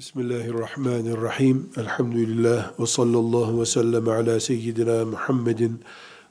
[0.00, 1.70] Bismillahirrahmanirrahim.
[1.76, 5.80] Elhamdülillah ve sallallahu ve sellem ala seyyidina Muhammedin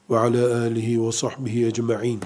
[0.10, 2.20] ve ala alihi ve sahbihi ecma'in.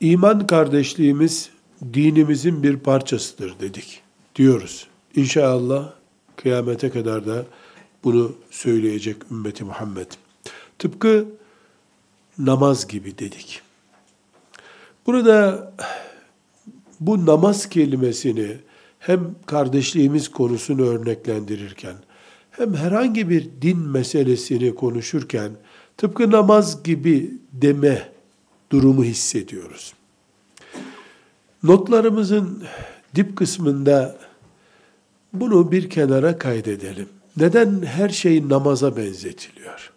[0.00, 1.50] İman kardeşliğimiz
[1.94, 4.02] dinimizin bir parçasıdır dedik.
[4.36, 4.88] Diyoruz.
[5.16, 5.92] İnşallah
[6.36, 7.46] kıyamete kadar da
[8.04, 10.10] bunu söyleyecek ümmeti Muhammed.
[10.78, 11.26] Tıpkı
[12.38, 13.62] namaz gibi dedik.
[15.06, 15.72] Burada
[17.00, 18.67] bu namaz kelimesini
[18.98, 21.94] hem kardeşliğimiz konusunu örneklendirirken
[22.50, 25.52] hem herhangi bir din meselesini konuşurken
[25.96, 28.08] tıpkı namaz gibi deme
[28.70, 29.94] durumu hissediyoruz.
[31.62, 32.64] Notlarımızın
[33.14, 34.16] dip kısmında
[35.32, 37.08] bunu bir kenara kaydedelim.
[37.36, 39.92] Neden her şey namaza benzetiliyor?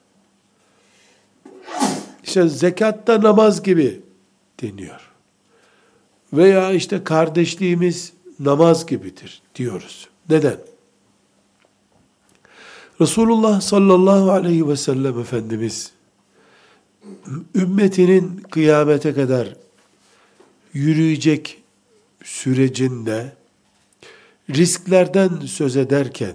[2.24, 4.02] İşte zekatta namaz gibi
[4.62, 5.12] deniyor.
[6.34, 8.14] Veya işte kardeşliğimiz
[8.46, 10.08] namaz gibidir diyoruz.
[10.30, 10.58] Neden?
[13.02, 15.92] Resulullah sallallahu aleyhi ve sellem Efendimiz
[17.56, 19.56] ümmetinin kıyamete kadar
[20.74, 21.64] yürüyecek
[22.24, 23.34] sürecinde
[24.50, 26.34] risklerden söz ederken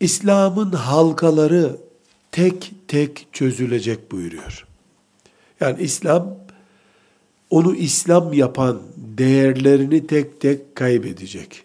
[0.00, 1.76] İslam'ın halkaları
[2.32, 4.66] tek tek çözülecek buyuruyor.
[5.60, 6.36] Yani İslam
[7.50, 8.82] onu İslam yapan
[9.18, 11.64] değerlerini tek tek kaybedecek.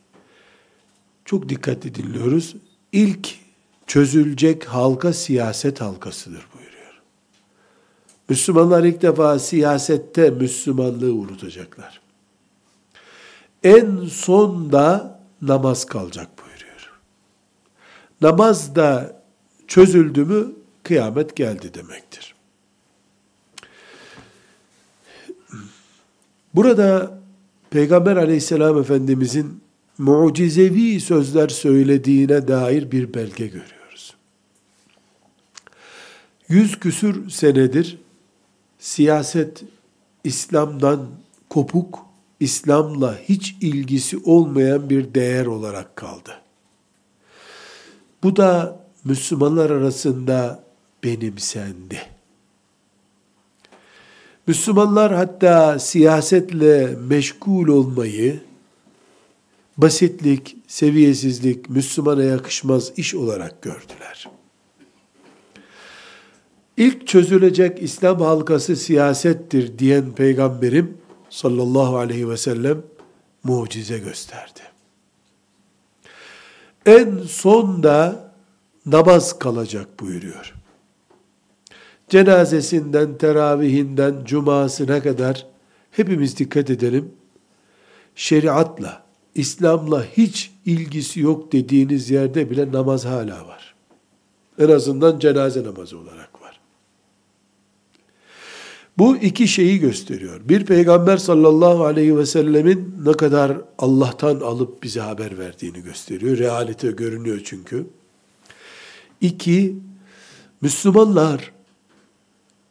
[1.26, 2.56] Çok dikkatli dinliyoruz.
[2.92, 3.36] İlk
[3.88, 7.02] çözülecek halka siyaset halkasıdır buyuruyor.
[8.30, 12.02] Müslümanlar ilk defa siyasette Müslümanlığı unutacaklar.
[13.64, 16.92] En son da namaz kalacak buyuruyor.
[18.22, 19.22] Namaz da
[19.68, 20.52] çözüldü mü
[20.84, 22.36] kıyamet geldi demektir.
[26.54, 27.19] Burada
[27.72, 29.62] Peygamber aleyhisselam efendimizin
[29.98, 34.16] mucizevi sözler söylediğine dair bir belge görüyoruz.
[36.48, 37.98] Yüz küsür senedir
[38.80, 39.64] siyaset
[40.24, 41.08] İslam'dan
[41.50, 42.06] kopuk,
[42.40, 46.32] İslam'la hiç ilgisi olmayan bir değer olarak kaldı.
[48.24, 50.64] Bu da Müslümanlar arasında
[51.04, 52.19] benimsendi.
[54.48, 58.40] Müslümanlar hatta siyasetle meşgul olmayı
[59.78, 64.30] basitlik, seviyesizlik, Müslümana yakışmaz iş olarak gördüler.
[66.78, 70.98] İlk çözülecek İslam halkası siyasettir diyen peygamberim
[71.30, 72.78] sallallahu aleyhi ve sellem
[73.44, 74.60] mucize gösterdi.
[76.86, 78.32] En son da
[78.86, 80.59] namaz kalacak buyuruyor
[82.10, 85.46] cenazesinden, teravihinden, cumasına kadar
[85.92, 87.12] hepimiz dikkat edelim.
[88.16, 89.04] Şeriatla,
[89.36, 93.76] İslam'la hiç ilgisi yok dediğiniz yerde bile namaz hala var.
[94.60, 96.60] En azından cenaze namazı olarak var.
[98.98, 100.42] Bu iki şeyi gösteriyor.
[100.44, 106.38] Bir peygamber sallallahu aleyhi ve sellemin ne kadar Allah'tan alıp bize haber verdiğini gösteriyor.
[106.38, 107.86] Realite görünüyor çünkü.
[109.22, 109.76] İki,
[110.62, 111.52] Müslümanlar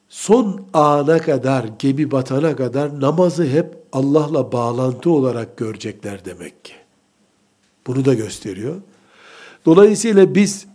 [0.09, 6.73] son ana kadar, gemi batana kadar namazı hep Allah'la bağlantı olarak görecekler demek ki.
[7.87, 8.77] Bunu da gösteriyor.
[9.67, 10.67] Dolayısıyla biz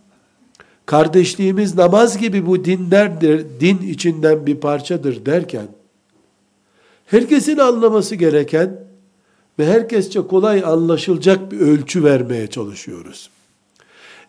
[0.86, 5.66] kardeşliğimiz namaz gibi bu dinlerdir, din içinden bir parçadır derken
[7.06, 8.84] herkesin anlaması gereken
[9.58, 13.30] ve herkesçe kolay anlaşılacak bir ölçü vermeye çalışıyoruz.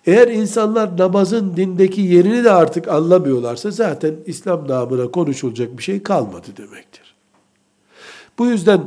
[0.06, 6.48] Eğer insanlar namazın dindeki yerini de artık anlamıyorlarsa zaten İslam namına konuşulacak bir şey kalmadı
[6.58, 7.16] demektir.
[8.38, 8.82] Bu yüzden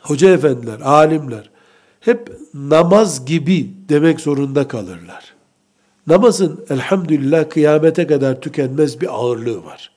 [0.00, 1.50] hoca efendiler, alimler
[2.00, 5.34] hep namaz gibi demek zorunda kalırlar.
[6.06, 9.92] Namazın elhamdülillah kıyamete kadar tükenmez bir ağırlığı var.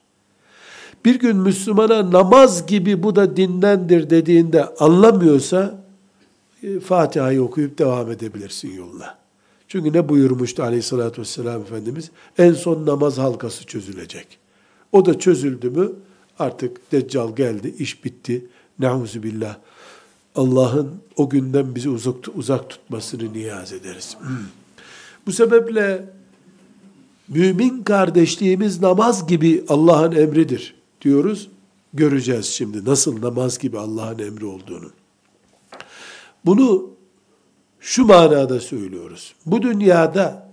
[1.04, 5.84] Bir gün Müslümana namaz gibi bu da dindendir dediğinde anlamıyorsa
[6.62, 9.23] e, Fatiha'yı okuyup devam edebilirsin yoluna.
[9.74, 12.10] Çünkü ne buyurmuştu aleyhissalatü vesselam Efendimiz?
[12.38, 14.38] En son namaz halkası çözülecek.
[14.92, 15.92] O da çözüldü mü
[16.38, 18.46] artık Deccal geldi, iş bitti.
[18.78, 19.56] Neuzu billah.
[20.34, 24.16] Allah'ın o günden bizi uzak, uzak tutmasını niyaz ederiz.
[25.26, 26.04] Bu sebeple
[27.28, 31.48] mümin kardeşliğimiz namaz gibi Allah'ın emridir diyoruz.
[31.94, 34.90] Göreceğiz şimdi nasıl namaz gibi Allah'ın emri olduğunu.
[36.44, 36.93] Bunu
[37.84, 39.34] şu manada söylüyoruz.
[39.46, 40.48] Bu dünyada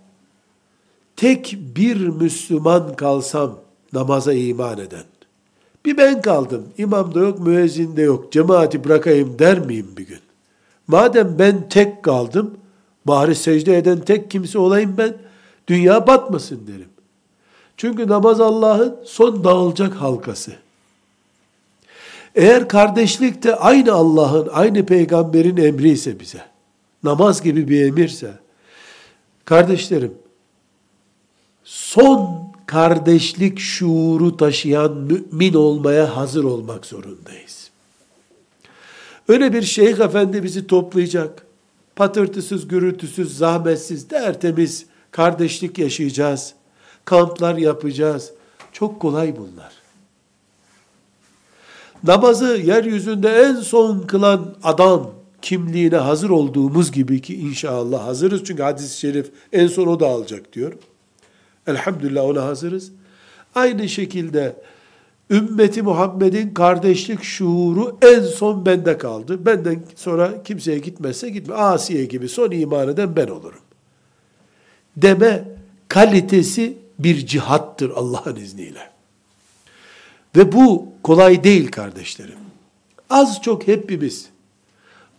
[1.16, 3.60] tek bir Müslüman kalsam
[3.94, 5.04] namaza iman eden,
[5.86, 10.20] bir ben kaldım, imam da yok, müezzin de yok, cemaati bırakayım der miyim bir gün?
[10.88, 12.58] Madem ben tek kaldım,
[13.06, 15.18] bari secde eden tek kimse olayım ben,
[15.68, 16.90] dünya batmasın derim.
[17.78, 20.52] Çünkü namaz Allah'ın son dağılacak halkası.
[22.36, 26.51] Eğer kardeşlik de aynı Allah'ın, aynı peygamberin emri ise bize,
[27.04, 28.34] namaz gibi bir emirse,
[29.46, 30.14] kardeşlerim,
[31.64, 37.72] son kardeşlik şuuru taşıyan mümin olmaya hazır olmak zorundayız.
[39.28, 41.46] Öyle bir şeyh efendi bizi toplayacak,
[41.96, 46.54] patırtısız, gürültüsüz, zahmetsiz, tertemiz kardeşlik yaşayacağız,
[47.06, 48.32] kamplar yapacağız.
[48.72, 49.72] Çok kolay bunlar.
[52.04, 55.12] Namazı yeryüzünde en son kılan adam
[55.42, 58.44] kimliğine hazır olduğumuz gibi ki inşallah hazırız.
[58.44, 60.74] Çünkü hadis-i şerif en son o da alacak diyor.
[61.68, 62.92] Elhamdülillah ona hazırız.
[63.56, 64.56] Aynı şekilde
[65.30, 69.46] ümmeti Muhammed'in kardeşlik şuuru en son bende kaldı.
[69.46, 71.56] Benden sonra kimseye gitmezse gitme.
[71.56, 73.60] Asiye gibi son iman eden ben olurum.
[74.98, 75.44] Deme
[75.88, 78.90] kalitesi bir cihattır Allah'ın izniyle.
[80.36, 82.38] Ve bu kolay değil kardeşlerim.
[83.10, 84.31] Az çok hepimiz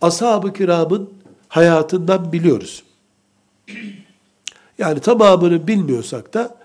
[0.03, 1.09] ashab-ı kiramın
[1.47, 2.83] hayatından biliyoruz.
[4.77, 6.55] Yani tamamını bilmiyorsak da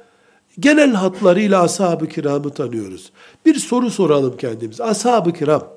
[0.60, 3.12] genel hatlarıyla ashab-ı kiramı tanıyoruz.
[3.46, 4.84] Bir soru soralım kendimize.
[4.84, 5.68] Ashab-ı kiram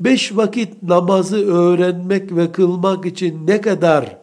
[0.00, 4.16] beş vakit namazı öğrenmek ve kılmak için ne kadar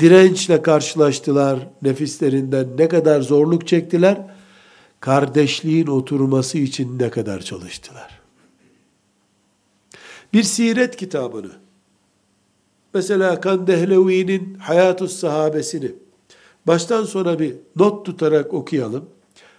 [0.00, 4.18] dirençle karşılaştılar nefislerinden, ne kadar zorluk çektiler,
[5.00, 8.20] kardeşliğin oturması için ne kadar çalıştılar.
[10.32, 11.61] Bir siret kitabını,
[12.94, 15.92] mesela Kandehlevi'nin Hayatus Sahabesini,
[16.66, 19.04] baştan sona bir not tutarak okuyalım.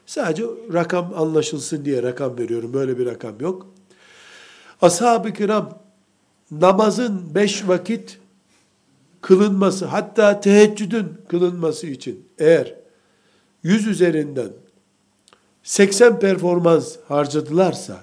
[0.05, 0.43] Sadece
[0.73, 2.73] rakam anlaşılsın diye rakam veriyorum.
[2.73, 3.67] Böyle bir rakam yok.
[4.81, 5.79] Ashab-ı kiram
[6.51, 8.19] namazın beş vakit
[9.21, 12.75] kılınması, hatta teheccüdün kılınması için eğer
[13.63, 14.49] yüz üzerinden
[15.63, 17.99] 80 performans harcadılarsa,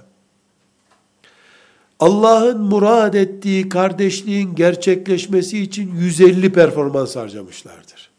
[2.01, 8.11] Allah'ın murad ettiği kardeşliğin gerçekleşmesi için 150 performans harcamışlardır.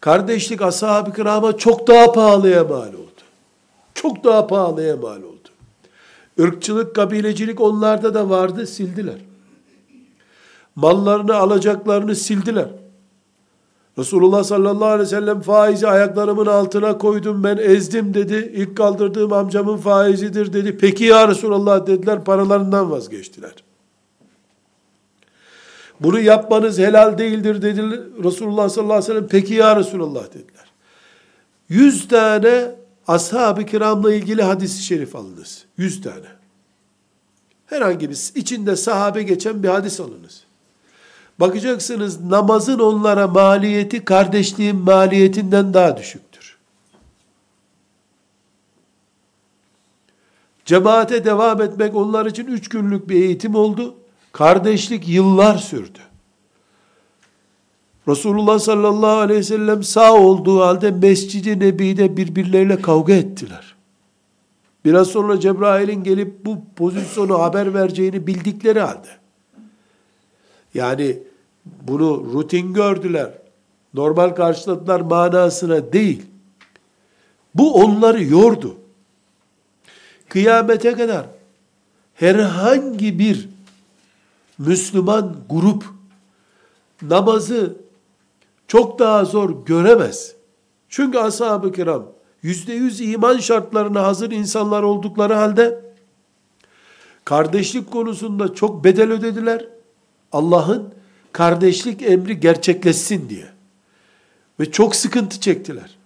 [0.00, 3.10] Kardeşlik ashab-ı kirama çok daha pahalıya mal oldu.
[3.94, 5.48] Çok daha pahalıya mal oldu.
[6.38, 9.18] Irkçılık, kabilecilik onlarda da vardı, sildiler.
[10.76, 12.68] Mallarını, alacaklarını sildiler.
[13.98, 18.52] Resulullah sallallahu aleyhi ve sellem faizi ayaklarımın altına koydum ben ezdim dedi.
[18.54, 20.78] İlk kaldırdığım amcamın faizidir dedi.
[20.78, 23.54] Peki ya Resulullah dediler paralarından vazgeçtiler.
[26.00, 27.82] Bunu yapmanız helal değildir dedi
[28.24, 29.28] Resulullah sallallahu aleyhi ve sellem.
[29.28, 30.72] Peki ya Resulullah dediler.
[31.68, 32.74] Yüz tane
[33.06, 35.64] ashab-ı kiramla ilgili hadis-i şerif alınız.
[35.76, 36.26] Yüz tane.
[37.66, 40.44] Herhangi bir içinde sahabe geçen bir hadis alınız.
[41.40, 46.56] Bakacaksınız namazın onlara maliyeti kardeşliğin maliyetinden daha düşüktür.
[50.64, 53.94] Cemaate devam etmek onlar için üç günlük bir eğitim oldu.
[54.32, 55.98] Kardeşlik yıllar sürdü.
[58.08, 63.74] Resulullah sallallahu aleyhi ve sellem sağ olduğu halde Mescid-i Nebi'de birbirleriyle kavga ettiler.
[64.84, 69.08] Biraz sonra Cebrail'in gelip bu pozisyonu haber vereceğini bildikleri halde.
[70.74, 71.18] Yani
[71.64, 73.32] bunu rutin gördüler.
[73.94, 76.22] Normal karşıladılar manasına değil.
[77.54, 78.76] Bu onları yordu.
[80.28, 81.26] Kıyamete kadar
[82.14, 83.48] herhangi bir
[84.58, 85.84] Müslüman grup
[87.02, 87.76] namazı
[88.68, 90.34] çok daha zor göremez.
[90.88, 92.06] Çünkü ashab-ı kiram
[92.42, 95.84] yüzde yüz iman şartlarına hazır insanlar oldukları halde
[97.24, 99.68] kardeşlik konusunda çok bedel ödediler.
[100.32, 100.94] Allah'ın
[101.32, 103.46] kardeşlik emri gerçekleşsin diye.
[104.60, 105.98] Ve çok sıkıntı çektiler.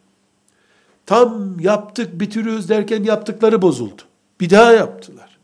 [1.06, 4.02] Tam yaptık bitiriyoruz derken yaptıkları bozuldu.
[4.40, 5.38] Bir daha yaptılar.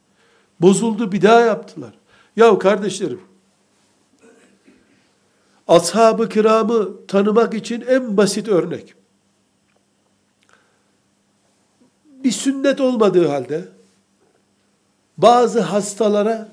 [0.60, 1.92] Bozuldu bir daha yaptılar.
[2.36, 3.20] Ya kardeşlerim,
[5.68, 8.94] ashab-ı kiramı tanımak için en basit örnek.
[12.24, 13.68] Bir sünnet olmadığı halde
[15.18, 16.48] bazı hastalara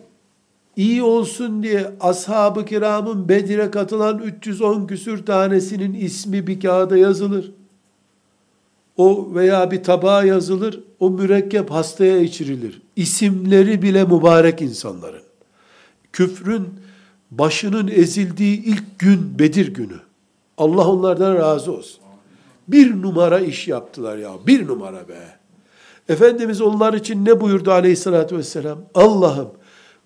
[0.78, 7.52] iyi olsun diye ashab-ı kiramın Bedir'e katılan 310 küsür tanesinin ismi bir kağıda yazılır.
[8.98, 12.82] O veya bir tabağa yazılır, o mürekkep hastaya içirilir.
[12.96, 15.22] İsimleri bile mübarek insanların.
[16.14, 16.68] Küfrün
[17.32, 20.00] başının ezildiği ilk gün Bedir günü.
[20.58, 22.00] Allah onlardan razı olsun.
[22.68, 25.38] Bir numara iş yaptılar ya, bir numara be.
[26.10, 28.78] Efendimiz onlar için ne buyurdu aleyhissalatü vesselam?
[28.96, 29.50] Allah'ım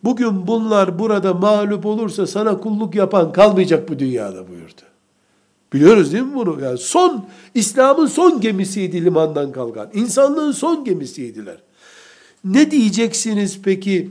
[0.04, 4.82] Bugün bunlar burada mağlup olursa sana kulluk yapan kalmayacak bu dünyada buyurdu.
[5.74, 6.64] Biliyoruz değil mi bunu?
[6.64, 9.90] Yani son, İslam'ın son gemisiydi limandan kalkan.
[9.94, 11.58] İnsanlığın son gemisiydiler.
[12.44, 14.10] Ne diyeceksiniz peki?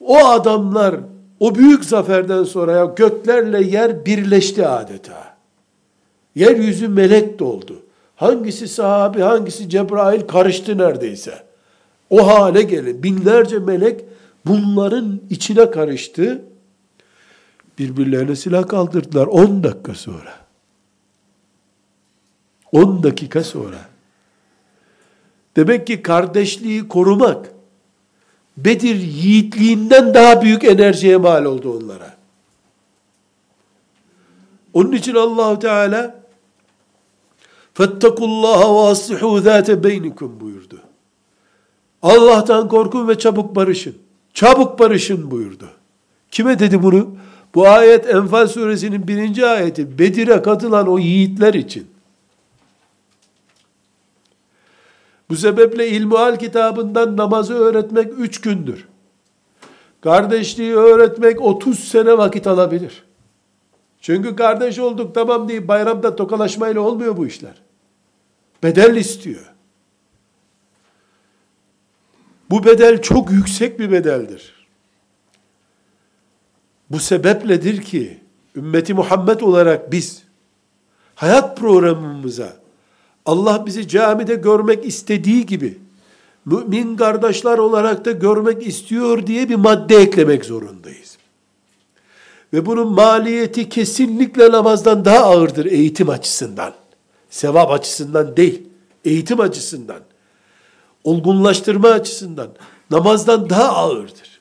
[0.00, 0.96] O adamlar
[1.40, 5.36] o büyük zaferden sonra ya göklerle yer birleşti adeta.
[6.34, 7.82] Yeryüzü melek doldu.
[8.16, 11.42] Hangisi sahabi, hangisi Cebrail karıştı neredeyse.
[12.10, 13.02] O hale gelin.
[13.02, 14.04] Binlerce melek
[14.46, 16.44] bunların içine karıştı.
[17.78, 20.34] Birbirlerine silah kaldırdılar 10 dakika sonra.
[22.72, 23.78] 10 dakika sonra.
[25.56, 27.52] Demek ki kardeşliği korumak
[28.56, 32.16] Bedir yiğitliğinden daha büyük enerjiye mal oldu onlara.
[34.72, 36.22] Onun için Allahu Teala
[37.74, 40.80] Fettekullaha ve aslihu zâte beynikum buyurdu.
[42.02, 43.98] Allah'tan korkun ve çabuk barışın.
[44.34, 45.68] Çabuk barışın buyurdu.
[46.30, 47.16] Kime dedi bunu?
[47.54, 49.98] Bu ayet Enfal suresinin birinci ayeti.
[49.98, 51.86] Bedir'e katılan o yiğitler için.
[55.30, 58.88] Bu sebeple İlmuhal kitabından namazı öğretmek üç gündür.
[60.00, 63.04] Kardeşliği öğretmek 30 sene vakit alabilir.
[64.00, 67.54] Çünkü kardeş olduk tamam deyip bayramda tokalaşmayla olmuyor bu işler.
[68.62, 69.51] Bedel istiyor.
[72.52, 74.52] Bu bedel çok yüksek bir bedeldir.
[76.90, 78.18] Bu sebepledir ki
[78.56, 80.22] ümmeti Muhammed olarak biz
[81.14, 82.56] hayat programımıza
[83.26, 85.78] Allah bizi camide görmek istediği gibi
[86.44, 91.18] mümin kardeşler olarak da görmek istiyor diye bir madde eklemek zorundayız.
[92.52, 96.74] Ve bunun maliyeti kesinlikle namazdan daha ağırdır eğitim açısından.
[97.30, 98.62] Sevap açısından değil,
[99.04, 100.11] eğitim açısından.
[101.04, 102.52] Olgunlaştırma açısından
[102.90, 104.40] namazdan daha ağırdır.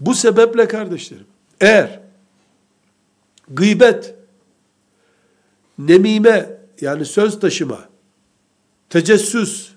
[0.00, 1.26] Bu sebeple kardeşlerim,
[1.60, 2.00] eğer
[3.48, 4.14] gıybet,
[5.78, 7.88] nemime yani söz taşıma,
[8.90, 9.72] tecessüs,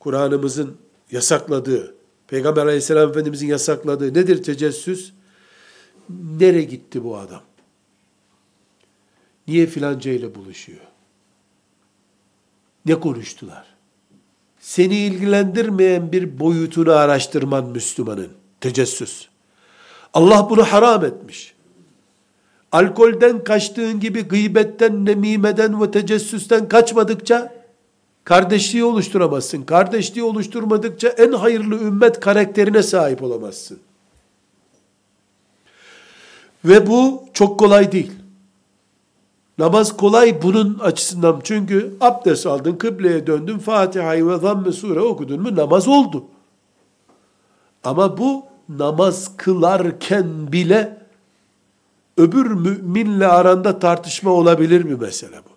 [0.00, 0.76] Kur'an'ımızın
[1.10, 1.94] yasakladığı,
[2.28, 5.12] Peygamber aleyhisselam efendimizin yasakladığı nedir tecessüs?
[6.10, 7.42] Nere gitti bu adam?
[9.48, 10.80] Niye filanca ile buluşuyor?
[12.86, 13.64] Ne konuştular?
[14.60, 18.28] Seni ilgilendirmeyen bir boyutunu araştırman Müslümanın.
[18.60, 19.28] Tecessüs.
[20.14, 21.54] Allah bunu haram etmiş.
[22.72, 27.54] Alkolden kaçtığın gibi gıybetten, nemimeden ve tecessüsten kaçmadıkça
[28.24, 29.62] kardeşliği oluşturamazsın.
[29.62, 33.78] Kardeşliği oluşturmadıkça en hayırlı ümmet karakterine sahip olamazsın.
[36.64, 38.12] Ve bu çok kolay değil.
[39.58, 41.40] Namaz kolay bunun açısından.
[41.44, 46.24] Çünkü abdest aldın, kıbleye döndün, Fatiha'yı ve zamm sure okudun mu namaz oldu.
[47.84, 50.98] Ama bu namaz kılarken bile
[52.16, 55.54] öbür müminle aranda tartışma olabilir mi mesela bu?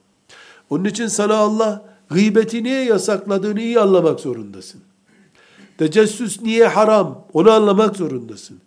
[0.76, 4.82] Onun için sana Allah gıybeti niye yasakladığını iyi anlamak zorundasın.
[5.78, 8.58] Tecessüs niye haram onu anlamak zorundasın.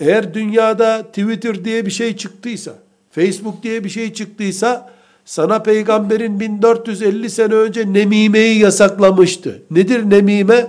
[0.00, 2.74] Eğer dünyada Twitter diye bir şey çıktıysa,
[3.12, 4.90] Facebook diye bir şey çıktıysa,
[5.24, 9.62] sana peygamberin 1450 sene önce nemimeyi yasaklamıştı.
[9.70, 10.66] Nedir nemime?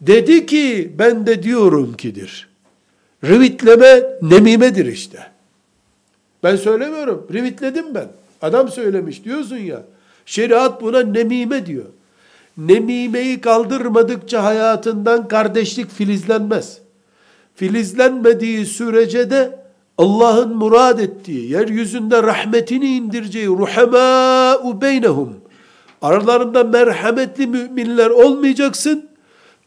[0.00, 2.48] Dedi ki ben de diyorum kidir.
[3.24, 5.18] Rivitleme nemimedir işte.
[6.42, 7.26] Ben söylemiyorum.
[7.32, 8.08] Rivitledim ben.
[8.42, 9.82] Adam söylemiş diyorsun ya.
[10.26, 11.84] Şeriat buna nemime diyor.
[12.56, 16.78] Nemimeyi kaldırmadıkça hayatından kardeşlik filizlenmez.
[17.54, 19.61] Filizlenmediği sürece de
[19.98, 25.36] Allah'ın murad ettiği, yeryüzünde rahmetini indireceği ruhemâ'u beynehum.
[26.02, 29.08] Aralarında merhametli müminler olmayacaksın.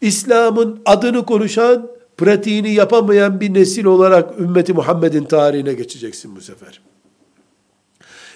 [0.01, 6.82] İslam'ın adını konuşan, pratiğini yapamayan bir nesil olarak ümmeti Muhammed'in tarihine geçeceksin bu sefer.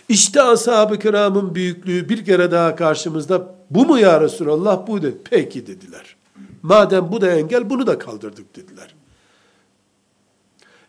[0.10, 5.17] İşte ashab-ı kiramın büyüklüğü bir kere daha karşımızda bu mu ya Resulallah bu dedi.
[5.29, 6.15] Peki dediler.
[6.62, 8.96] Madem bu da engel bunu da kaldırdık dediler.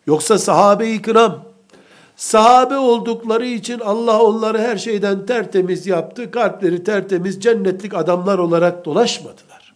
[0.07, 1.43] Yoksa sahabe-i kiram
[2.15, 6.31] sahabe oldukları için Allah onları her şeyden tertemiz yaptı.
[6.31, 9.73] Kalpleri tertemiz cennetlik adamlar olarak dolaşmadılar.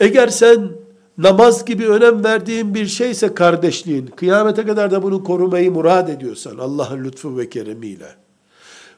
[0.00, 0.70] Eğer sen
[1.18, 7.04] namaz gibi önem verdiğin bir şeyse kardeşliğin, kıyamete kadar da bunu korumayı murad ediyorsan Allah'ın
[7.04, 8.08] lütfu ve keremiyle,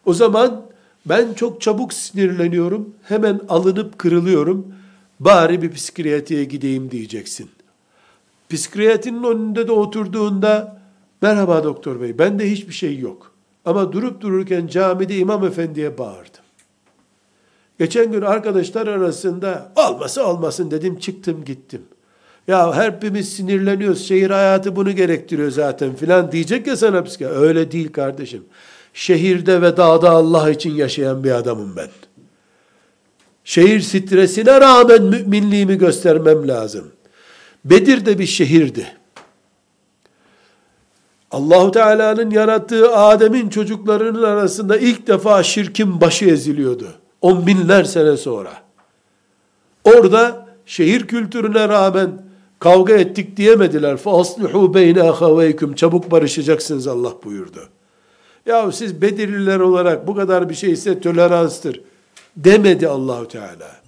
[0.07, 0.62] o zaman
[1.07, 4.75] ben çok çabuk sinirleniyorum, hemen alınıp kırılıyorum,
[5.21, 7.50] bari bir psikiyatriye gideyim diyeceksin.
[8.50, 10.81] Psikiyatrinin önünde de oturduğunda,
[11.23, 13.33] merhaba doktor bey, bende hiçbir şey yok.
[13.64, 16.45] Ama durup dururken camide imam efendiye bağırdım.
[17.78, 21.83] Geçen gün arkadaşlar arasında olması olmasın dedim çıktım gittim.
[22.49, 24.09] Ya hepimiz sinirleniyoruz.
[24.09, 27.37] Şehir hayatı bunu gerektiriyor zaten filan diyecek ya sana psikiyatr.
[27.37, 28.45] Öyle değil kardeşim.
[28.95, 31.88] Şehirde ve dağda Allah için yaşayan bir adamım ben.
[33.45, 36.93] Şehir stresine rağmen müminliğimi göstermem lazım.
[37.67, 38.88] Bedir de bir şehirdi.
[41.31, 46.88] Allahu Teala'nın yarattığı Adem'in çocuklarının arasında ilk defa şirkin başı eziliyordu.
[47.22, 48.53] On binler sene sonra.
[49.83, 52.10] Orada şehir kültürüne rağmen
[52.60, 53.93] kavga ettik diyemediler.
[53.93, 57.69] فَاصْلِحُوا بَيْنَ اَخَوَيْكُمْ Çabuk barışacaksınız Allah buyurdu.
[58.45, 61.81] Ya siz Bedirliler olarak bu kadar bir şey ise toleranstır
[62.38, 63.83] demedi Allahu Teala.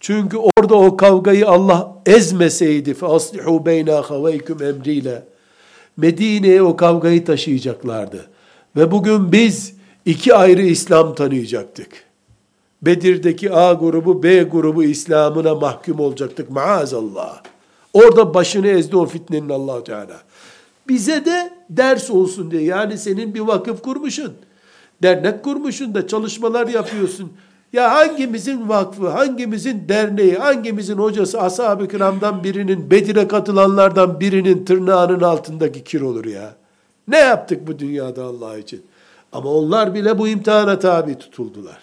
[0.00, 5.24] Çünkü orada o kavgayı Allah ezmeseydi فَاصْلِحُوا بَيْنَ اَخَوَيْكُمْ emriyle
[5.96, 8.26] Medine'ye o kavgayı taşıyacaklardı.
[8.76, 9.74] Ve bugün biz
[10.04, 11.88] iki ayrı İslam tanıyacaktık.
[12.82, 17.42] Bedir'deki A grubu, B grubu İslam'ına mahkum olacaktık maazallah.
[17.92, 20.20] Orada başını ezdi o fitnenin allah Teala.
[20.88, 22.62] Bize de ders olsun diye.
[22.62, 24.32] Yani senin bir vakıf kurmuşsun.
[25.02, 27.32] Dernek kurmuşsun da çalışmalar yapıyorsun.
[27.72, 35.84] Ya hangimizin vakfı, hangimizin derneği, hangimizin hocası ashab-ı kiramdan birinin, Bedir'e katılanlardan birinin tırnağının altındaki
[35.84, 36.54] kir olur ya.
[37.08, 38.82] Ne yaptık bu dünyada Allah için?
[39.32, 41.78] Ama onlar bile bu imtihana tabi tutuldular.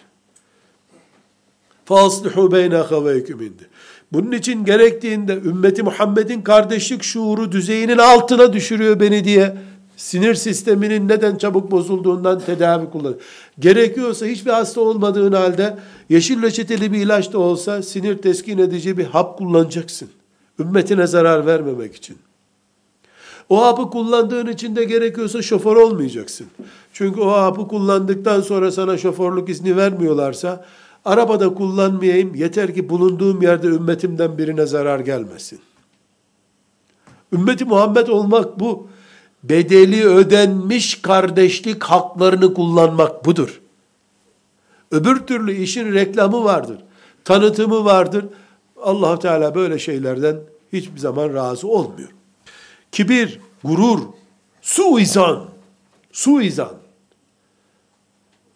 [1.88, 3.68] فَاصْلِحُوا بَيْنَ خَوَيْكُمْ indi.
[4.12, 9.56] Bunun için gerektiğinde ümmeti Muhammed'in kardeşlik şuuru düzeyinin altına düşürüyor beni diye
[9.99, 13.15] sinir sisteminin neden çabuk bozulduğundan tedavi kullan.
[13.59, 15.77] Gerekiyorsa hiçbir hasta olmadığın halde
[16.09, 20.09] yeşil reçeteli bir ilaç da olsa sinir teskin edici bir hap kullanacaksın.
[20.59, 22.17] Ümmetine zarar vermemek için.
[23.49, 26.47] O hapı kullandığın için de gerekiyorsa şoför olmayacaksın.
[26.93, 30.65] Çünkü o hapı kullandıktan sonra sana şoförlük izni vermiyorlarsa
[31.05, 35.59] arabada kullanmayayım yeter ki bulunduğum yerde ümmetimden birine zarar gelmesin.
[37.33, 38.89] Ümmeti Muhammed olmak bu
[39.43, 43.61] bedeli ödenmiş kardeşlik haklarını kullanmak budur.
[44.91, 46.77] Öbür türlü işin reklamı vardır,
[47.23, 48.25] tanıtımı vardır.
[48.81, 50.37] allah Teala böyle şeylerden
[50.73, 52.09] hiçbir zaman razı olmuyor.
[52.91, 53.99] Kibir, gurur,
[54.61, 55.45] suizan,
[56.11, 56.73] suizan.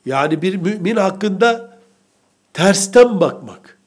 [0.06, 1.80] Yani bir mümin hakkında
[2.54, 3.78] tersten bakmak,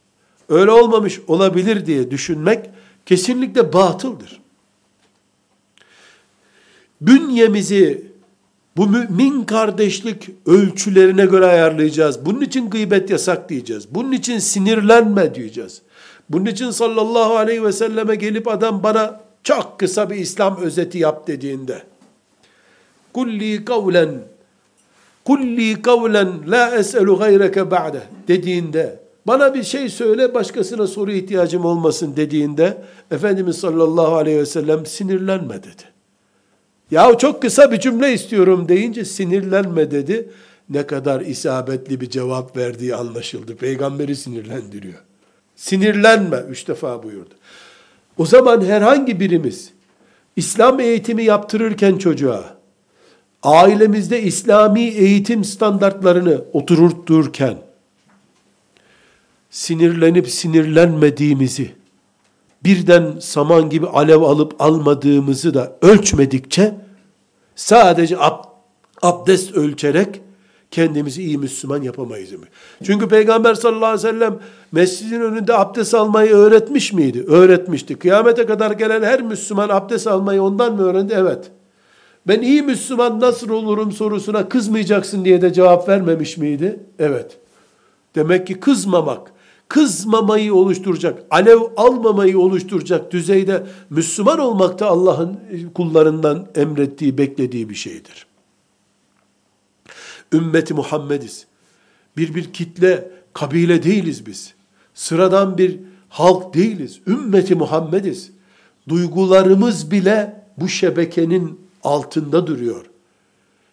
[0.48, 2.70] öyle olmamış olabilir diye düşünmek
[3.06, 4.45] kesinlikle batıldır
[7.00, 8.06] bünyemizi
[8.76, 12.26] bu mümin kardeşlik ölçülerine göre ayarlayacağız.
[12.26, 13.87] Bunun için gıybet yasak diyeceğiz.
[13.90, 15.82] Bunun için sinirlenme diyeceğiz.
[16.30, 21.26] Bunun için sallallahu aleyhi ve selleme gelip adam bana çok kısa bir İslam özeti yap
[21.26, 21.82] dediğinde
[23.12, 24.09] kulli kavlen
[25.24, 32.16] kulli kavlen la es'elu gayreke ba'de dediğinde bana bir şey söyle başkasına soru ihtiyacım olmasın
[32.16, 35.95] dediğinde Efendimiz sallallahu aleyhi ve sellem sinirlenme dedi.
[36.90, 40.31] Ya çok kısa bir cümle istiyorum deyince sinirlenme dedi.
[40.68, 43.57] Ne kadar isabetli bir cevap verdiği anlaşıldı.
[43.57, 45.03] Peygamberi sinirlendiriyor.
[45.57, 47.35] Sinirlenme üç defa buyurdu.
[48.18, 49.72] O zaman herhangi birimiz
[50.37, 52.57] İslam eğitimi yaptırırken çocuğa
[53.42, 57.59] ailemizde İslami eğitim standartlarını oturturken
[59.51, 61.72] sinirlenip sinirlenmediğimizi
[62.64, 66.75] birden saman gibi alev alıp almadığımızı da ölçmedikçe
[67.55, 68.42] sadece ab,
[69.03, 70.21] abdest ölçerek
[70.71, 72.31] kendimizi iyi Müslüman yapamayız.
[72.85, 74.38] Çünkü Peygamber sallallahu aleyhi ve sellem
[74.73, 77.25] mescidin önünde abdest almayı öğretmiş miydi?
[77.27, 77.95] Öğretmişti.
[77.95, 81.14] Kıyamete kadar gelen her Müslüman abdest almayı ondan mı öğrendi?
[81.16, 81.51] Evet.
[82.27, 86.81] Ben iyi Müslüman nasıl olurum sorusuna kızmayacaksın diye de cevap vermemiş miydi?
[86.99, 87.38] Evet.
[88.14, 89.33] Demek ki kızmamak,
[89.68, 95.40] kızmamayı oluşturacak, alev almamayı oluşturacak düzeyde Müslüman olmak da Allah'ın
[95.74, 98.26] kullarından emrettiği, beklediği bir şeydir.
[100.33, 101.46] Ümmeti Muhammediz.
[102.16, 104.55] Bir bir kitle, kabile değiliz biz.
[104.94, 107.00] Sıradan bir halk değiliz.
[107.07, 108.31] Ümmeti Muhammediz.
[108.88, 112.87] Duygularımız bile bu şebekenin altında duruyor.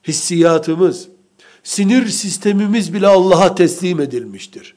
[0.08, 1.08] Hissiyatımız,
[1.64, 4.76] sinir sistemimiz bile Allah'a teslim edilmiştir.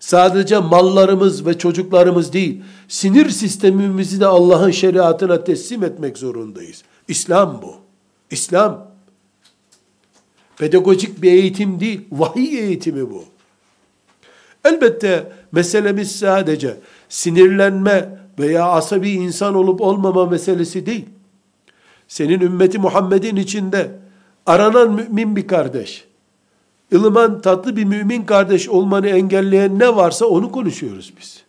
[0.00, 6.82] Sadece mallarımız ve çocuklarımız değil, sinir sistemimizi de Allah'ın şeriatına teslim etmek zorundayız.
[7.08, 7.74] İslam bu.
[8.30, 8.88] İslam.
[10.56, 13.24] Pedagojik bir eğitim değil, vahiy eğitimi bu.
[14.64, 16.76] Elbette meselemiz sadece
[17.08, 21.06] sinirlenme veya asabi insan olup olmama meselesi değil.
[22.08, 23.90] Senin ümmeti Muhammed'in içinde
[24.46, 26.04] aranan mümin bir kardeş,
[26.94, 31.42] ılıman tatlı bir mümin kardeş olmanı engelleyen ne varsa onu konuşuyoruz biz.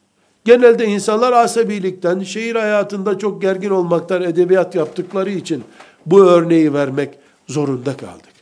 [0.46, 5.64] Genelde insanlar asabilikten, şehir hayatında çok gergin olmaktan edebiyat yaptıkları için
[6.06, 7.10] bu örneği vermek
[7.48, 8.34] zorunda kaldık.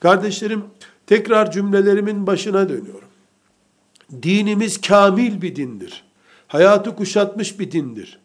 [0.00, 0.64] Kardeşlerim,
[1.06, 3.08] tekrar cümlelerimin başına dönüyorum.
[4.22, 6.04] Dinimiz kamil bir dindir.
[6.48, 8.18] Hayatı kuşatmış bir dindir.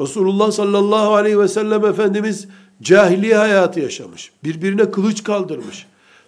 [0.00, 2.48] Resulullah sallallahu aleyhi ve sellem Efendimiz
[2.82, 4.32] cahiliye hayatı yaşamış.
[4.44, 5.86] Birbirine kılıç kaldırmış.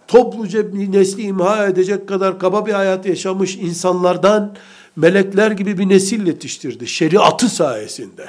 [0.09, 4.57] Topluca bir nesli imha edecek kadar kaba bir hayat yaşamış insanlardan
[4.97, 6.87] melekler gibi bir nesil yetiştirdi.
[6.87, 8.29] Şeriatı sayesinde.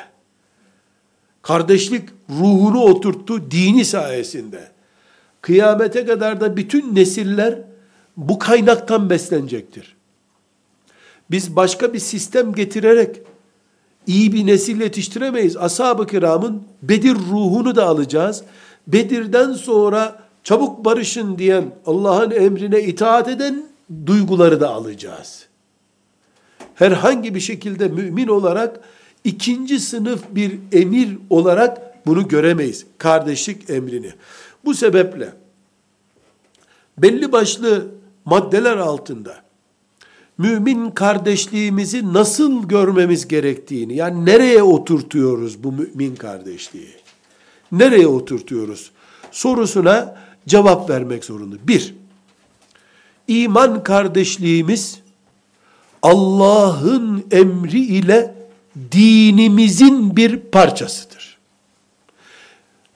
[1.42, 4.72] Kardeşlik ruhunu oturttu dini sayesinde.
[5.42, 7.60] Kıyamete kadar da bütün nesiller
[8.18, 9.96] bu kaynaktan beslenecektir.
[11.32, 13.22] Biz başka bir sistem getirerek
[14.08, 15.58] iyi bir nesil yetiştiremeyiz.
[15.58, 18.44] Ashab-ı kiramın Bedir ruhunu da alacağız.
[18.88, 23.66] Bedir'den sonra çabuk barışın diyen, Allah'ın emrine itaat eden
[24.06, 25.48] duyguları da alacağız.
[26.76, 28.80] Herhangi bir şekilde mümin olarak
[29.24, 32.86] ikinci sınıf bir emir olarak bunu göremeyiz.
[32.98, 34.12] Kardeşlik emrini.
[34.66, 35.34] Bu sebeple
[36.98, 37.88] belli başlı
[38.26, 39.36] maddeler altında
[40.38, 46.94] mümin kardeşliğimizi nasıl görmemiz gerektiğini, yani nereye oturtuyoruz bu mümin kardeşliği?
[47.72, 48.92] Nereye oturtuyoruz?
[49.38, 50.16] Sorusuna
[50.48, 51.56] cevap vermek zorunda.
[51.68, 51.96] Bir,
[53.28, 55.00] iman kardeşliğimiz
[56.02, 58.36] Allah'ın emri ile
[58.92, 61.38] dinimizin bir parçasıdır.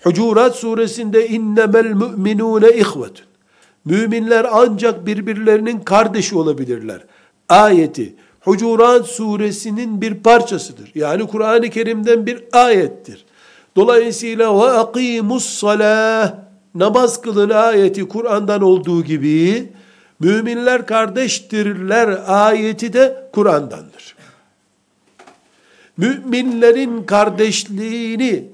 [0.03, 3.25] Hucurat suresinde innemel müminune ihvetun.
[3.85, 7.01] Müminler ancak birbirlerinin kardeşi olabilirler.
[7.49, 10.91] Ayeti Hucurat suresinin bir parçasıdır.
[10.95, 13.25] Yani Kur'an-ı Kerim'den bir ayettir.
[13.75, 16.33] Dolayısıyla ve akimus salah
[16.75, 19.71] namaz kılın ayeti Kur'an'dan olduğu gibi
[20.19, 24.15] müminler kardeştirler ayeti de Kur'an'dandır.
[25.97, 28.45] Müminlerin kardeşliğini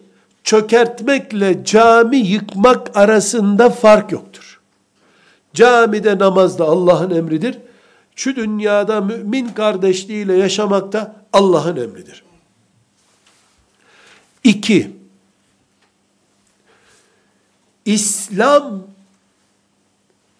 [0.43, 4.59] çökertmekle cami yıkmak arasında fark yoktur.
[5.53, 7.57] Camide namazda Allah'ın emridir.
[8.15, 12.23] Şu dünyada mümin kardeşliğiyle yaşamakta Allah'ın emridir.
[14.43, 14.96] İki,
[17.86, 18.82] İslam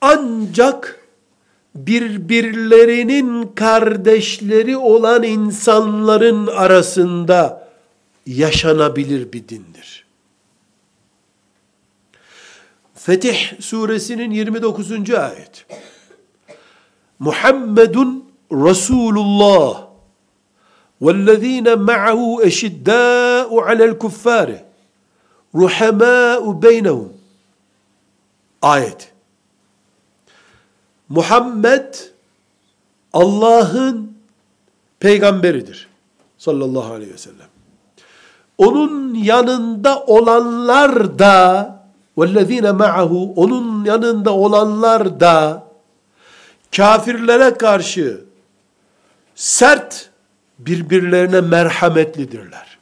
[0.00, 1.02] ancak
[1.74, 7.68] birbirlerinin kardeşleri olan insanların arasında
[8.26, 10.06] yaşanabilir bir dindir.
[12.94, 15.11] Fetih suresinin 29.
[15.11, 15.66] ayet.
[17.18, 19.92] Muhammedun Resulullah
[21.02, 24.48] وَالَّذ۪ينَ مَعَهُ اَشِدَّاءُ عَلَى الْكُفَّارِ
[25.62, 27.08] رُحَمَاءُ بَيْنَهُمْ
[28.62, 29.12] Ayet.
[31.08, 31.94] Muhammed
[33.12, 34.16] Allah'ın
[35.00, 35.88] peygamberidir.
[36.38, 37.46] Sallallahu aleyhi ve sellem.
[38.58, 41.72] Onun yanında olanlar da
[42.16, 45.66] وَالَّذ۪ينَ مَعَهُ Onun yanında olanlar da
[46.76, 48.24] kafirlere karşı
[49.35, 50.11] sert
[50.58, 52.75] birbirlerine merhametlidirler.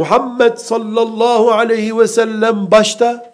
[0.00, 3.32] Muhammed sallallahu aleyhi ve sellem başta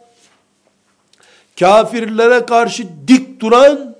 [1.58, 3.94] kafirlere karşı dik duran,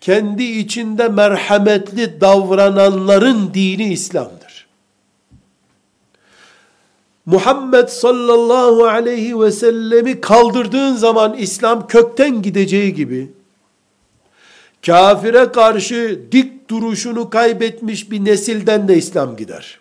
[0.00, 4.66] kendi içinde merhametli davrananların dini İslam'dır.
[7.26, 13.32] Muhammed sallallahu aleyhi ve sellemi kaldırdığın zaman İslam kökten gideceği gibi,
[14.86, 19.80] kafire karşı dik duruşunu kaybetmiş bir nesilden de İslam gider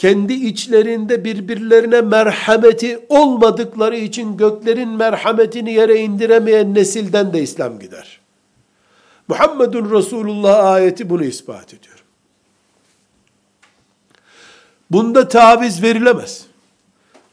[0.00, 8.20] kendi içlerinde birbirlerine merhameti olmadıkları için göklerin merhametini yere indiremeyen nesilden de İslam gider.
[9.28, 12.04] Muhammedun Resulullah ayeti bunu ispat ediyor.
[14.90, 16.46] Bunda taviz verilemez.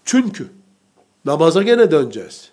[0.06, 0.48] Çünkü
[1.26, 2.50] namaza gene döneceğiz.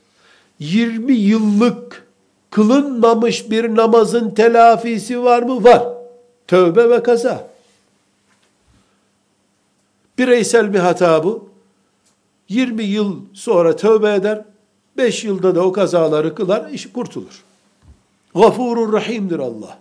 [0.58, 2.06] 20 yıllık
[2.50, 5.64] kılınmamış bir namazın telafisi var mı?
[5.64, 5.82] Var.
[6.48, 7.53] Tövbe ve kaza.
[10.18, 11.48] Bireysel bir hata bu.
[12.48, 14.44] 20 yıl sonra tövbe eder.
[14.96, 17.44] 5 yılda da o kazaları kılar, iş kurtulur.
[18.34, 19.78] Gafurur Rahim'dir Allah.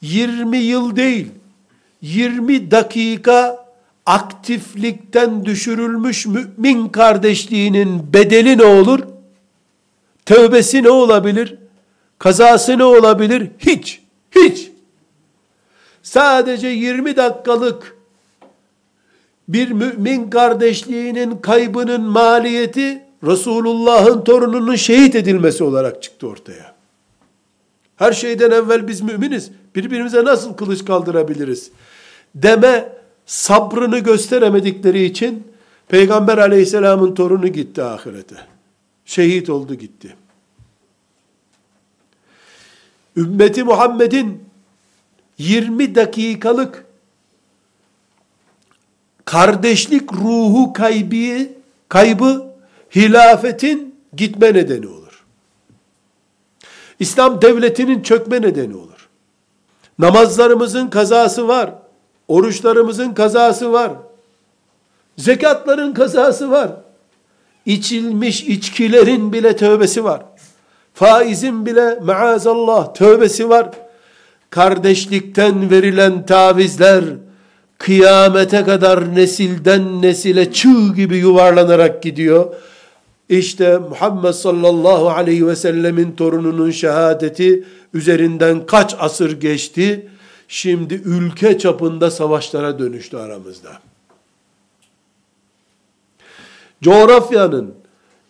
[0.00, 1.26] 20 yıl değil,
[2.02, 3.66] 20 dakika
[4.06, 9.00] aktiflikten düşürülmüş mümin kardeşliğinin bedeli ne olur?
[10.26, 11.58] Tövbesi ne olabilir?
[12.18, 13.50] Kazası ne olabilir?
[13.58, 14.02] Hiç.
[14.30, 14.70] Hiç.
[16.02, 17.97] Sadece 20 dakikalık
[19.48, 26.74] bir mümin kardeşliğinin kaybının maliyeti Resulullah'ın torununun şehit edilmesi olarak çıktı ortaya.
[27.96, 29.50] Her şeyden evvel biz müminiz.
[29.74, 31.70] Birbirimize nasıl kılıç kaldırabiliriz?
[32.34, 32.92] Deme
[33.26, 35.46] sabrını gösteremedikleri için
[35.88, 38.36] Peygamber aleyhisselamın torunu gitti ahirete.
[39.04, 40.16] Şehit oldu gitti.
[43.16, 44.44] Ümmeti Muhammed'in
[45.38, 46.84] 20 dakikalık
[49.28, 51.48] kardeşlik ruhu kaybı,
[51.88, 52.46] kaybı
[52.96, 55.24] hilafetin gitme nedeni olur.
[57.00, 59.08] İslam devletinin çökme nedeni olur.
[59.98, 61.70] Namazlarımızın kazası var.
[62.28, 63.92] Oruçlarımızın kazası var.
[65.16, 66.70] Zekatların kazası var.
[67.66, 70.22] İçilmiş içkilerin bile tövbesi var.
[70.94, 73.70] Faizin bile maazallah tövbesi var.
[74.50, 77.04] Kardeşlikten verilen tavizler
[77.78, 82.54] kıyamete kadar nesilden nesile çığ gibi yuvarlanarak gidiyor.
[83.28, 87.64] İşte Muhammed sallallahu aleyhi ve sellemin torununun şehadeti
[87.94, 90.08] üzerinden kaç asır geçti.
[90.48, 93.70] Şimdi ülke çapında savaşlara dönüştü aramızda.
[96.82, 97.74] Coğrafyanın,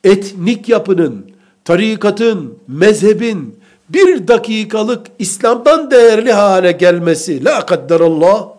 [0.05, 1.31] etnik yapının,
[1.65, 3.59] tarikatın, mezhebin
[3.89, 8.58] bir dakikalık İslam'dan değerli hale gelmesi, la kadderallah,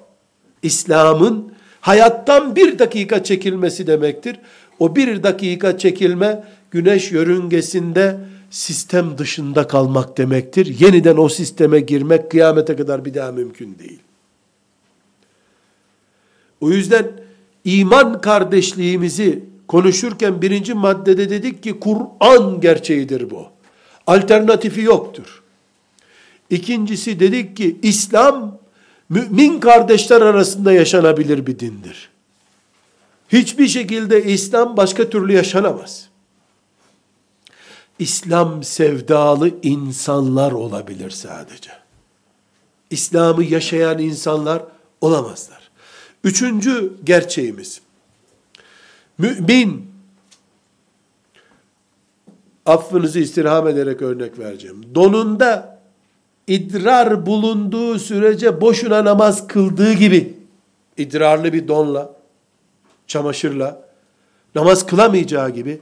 [0.64, 4.36] İslam'ın hayattan bir dakika çekilmesi demektir.
[4.80, 8.18] O bir dakika çekilme güneş yörüngesinde
[8.50, 10.80] sistem dışında kalmak demektir.
[10.80, 14.00] Yeniden o sisteme girmek kıyamete kadar bir daha mümkün değil.
[16.62, 17.08] O yüzden
[17.66, 23.48] iman kardeşliğimizi konuşurken birinci maddede dedik ki Kur'an gerçeğidir bu.
[24.08, 25.44] Alternatifi yoktur.
[26.50, 28.58] İkincisi dedik ki İslam
[29.10, 32.10] mümin kardeşler arasında yaşanabilir bir dindir.
[33.30, 36.10] Hiçbir şekilde İslam başka türlü yaşanamaz.
[38.00, 41.72] İslam sevdalı insanlar olabilir sadece.
[42.90, 44.64] İslam'ı yaşayan insanlar
[45.02, 45.70] olamazlar.
[46.24, 47.82] Üçüncü gerçeğimiz,
[49.18, 49.92] mümin,
[52.66, 54.96] affınızı istirham ederek örnek vereceğim.
[54.96, 55.79] Donunda
[56.50, 60.38] idrar bulunduğu sürece boşuna namaz kıldığı gibi,
[60.98, 62.14] idrarlı bir donla,
[63.08, 63.82] çamaşırla,
[64.56, 65.80] namaz kılamayacağı gibi,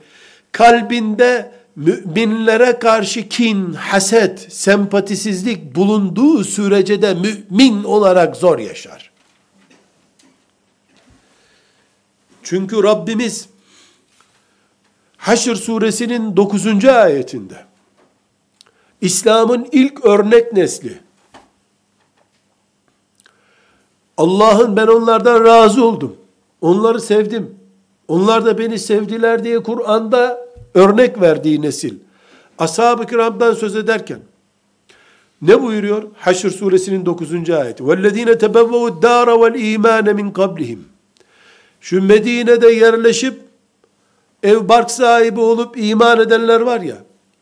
[0.52, 9.12] kalbinde müminlere karşı kin, haset, sempatisizlik bulunduğu sürece de mümin olarak zor yaşar.
[12.44, 13.50] Çünkü Rabbimiz
[15.18, 16.86] Haşr suresinin 9.
[16.86, 17.68] ayetinde
[19.01, 21.01] İslam'ın ilk örnek nesli
[24.17, 26.17] Allah'ın ben onlardan razı oldum.
[26.61, 27.55] Onları sevdim.
[28.09, 31.95] Onlar da beni sevdiler diye Kur'an'da örnek verdiği nesil.
[32.59, 34.19] Ashab-ı kiramdan söz ederken
[35.43, 36.03] ne buyuruyor?
[36.19, 37.51] Haşr suresinin 9.
[37.51, 37.83] ayeti.
[37.83, 40.79] وَالَّذ۪ينَ تَبَوَّوُ الدَّارَ وَالْا۪يمَانَ مِنْ قَبْلِهِمْ
[41.81, 43.41] Şu Medine'de yerleşip
[44.43, 46.97] ev bark sahibi olup iman edenler var ya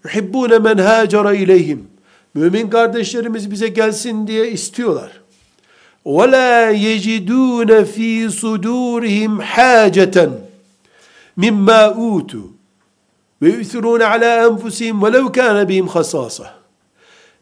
[0.06, 1.88] yuhibbune men hacera ileyhim
[2.34, 5.12] mümin kardeşlerimiz bize gelsin diye istiyorlar.
[6.06, 10.30] Ve la yecidun fi sudurihim haceten
[11.36, 12.40] mimma utu
[13.42, 16.54] ve yusirun ala enfusihim ve lev kana bihim hasasa.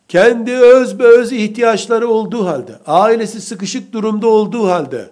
[0.08, 5.10] Kendi öz be öz ihtiyaçları olduğu halde, ailesi sıkışık durumda olduğu halde,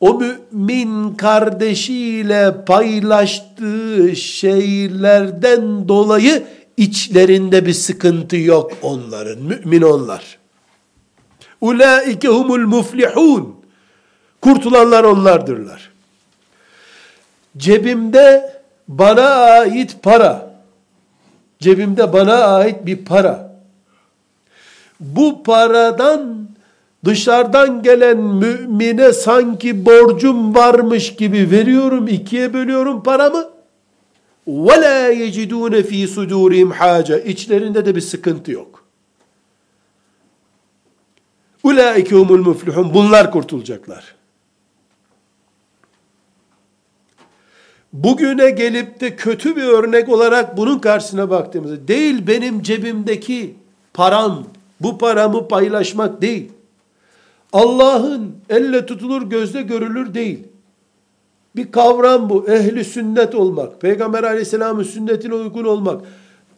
[0.00, 6.42] o mümin kardeşiyle paylaştığı şeylerden dolayı
[6.76, 9.38] içlerinde bir sıkıntı yok onların.
[9.42, 10.38] Mümin onlar.
[11.60, 13.56] Ulaike humul muflihun.
[14.40, 15.90] Kurtulanlar onlardırlar.
[17.56, 18.52] Cebimde
[18.88, 20.54] bana ait para.
[21.58, 23.52] Cebimde bana ait bir para.
[25.00, 26.48] Bu paradan
[27.04, 33.51] dışarıdan gelen mümine sanki borcum varmış gibi veriyorum, ikiye bölüyorum paramı.
[34.46, 37.18] Ve la yecidune fi sudurihim haca.
[37.18, 38.84] İçlerinde de bir sıkıntı yok.
[41.62, 42.94] Ulaike humul muflihun.
[42.94, 44.14] Bunlar kurtulacaklar.
[47.92, 53.54] Bugüne gelip de kötü bir örnek olarak bunun karşısına baktığımızda değil benim cebimdeki
[53.94, 54.46] param,
[54.80, 56.52] bu paramı paylaşmak değil.
[57.52, 60.51] Allah'ın elle tutulur gözle görülür değil.
[61.56, 62.48] Bir kavram bu.
[62.48, 63.80] Ehli sünnet olmak.
[63.80, 66.00] Peygamber aleyhisselamın sünnetine uygun olmak.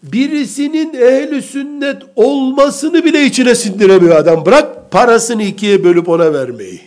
[0.02, 4.46] Birisinin ehli sünnet olmasını bile içine sindiremiyor adam.
[4.46, 6.80] Bırak parasını ikiye bölüp ona vermeyi.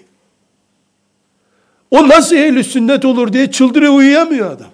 [1.91, 4.67] O nasıl ehli sünnet olur diye çıldırıyor uyuyamıyor adam.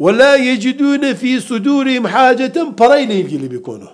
[0.00, 3.90] La yecidune fi sudurihim haceten parayla ilgili bir konu.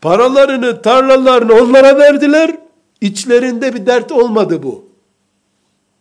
[0.00, 2.56] Paralarını, tarlalarını onlara verdiler.
[3.00, 4.91] İçlerinde bir dert olmadı bu.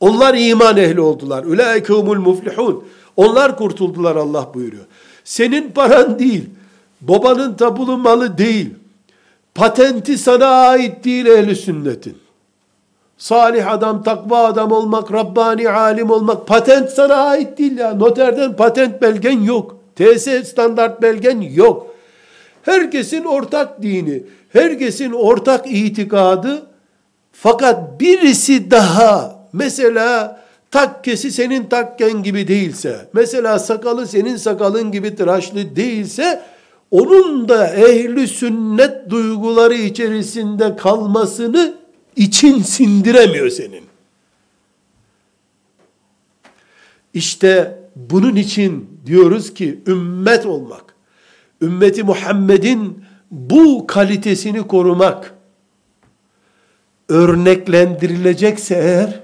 [0.02, 1.44] Onlar iman ehli oldular.
[1.44, 2.84] Ulaike humul muflihun.
[3.16, 4.86] Onlar kurtuldular Allah buyuruyor.
[5.24, 6.50] Senin paran değil.
[7.02, 8.70] Babanın tabulu malı değil.
[9.56, 12.18] Patenti sana ait değil ehli sünnetin.
[13.18, 17.94] Salih adam, takva adam olmak, Rabbani alim olmak patent sana ait değil ya.
[17.96, 19.78] Noterden patent belgen yok.
[19.96, 21.88] TS standart belgen yok.
[22.64, 26.64] Herkesin ortak dini, herkesin ortak itikadı
[27.32, 35.76] fakat birisi daha mesela takkesi senin takken gibi değilse, mesela sakalı senin sakalın gibi tıraşlı
[35.76, 36.42] değilse,
[36.92, 41.76] onun da ehli sünnet duyguları içerisinde kalmasını
[42.16, 43.84] için sindiremiyor senin.
[47.14, 50.96] İşte bunun için diyoruz ki ümmet olmak,
[51.62, 55.34] ümmeti Muhammed'in bu kalitesini korumak,
[57.10, 59.21] örneklendirilecekse eğer,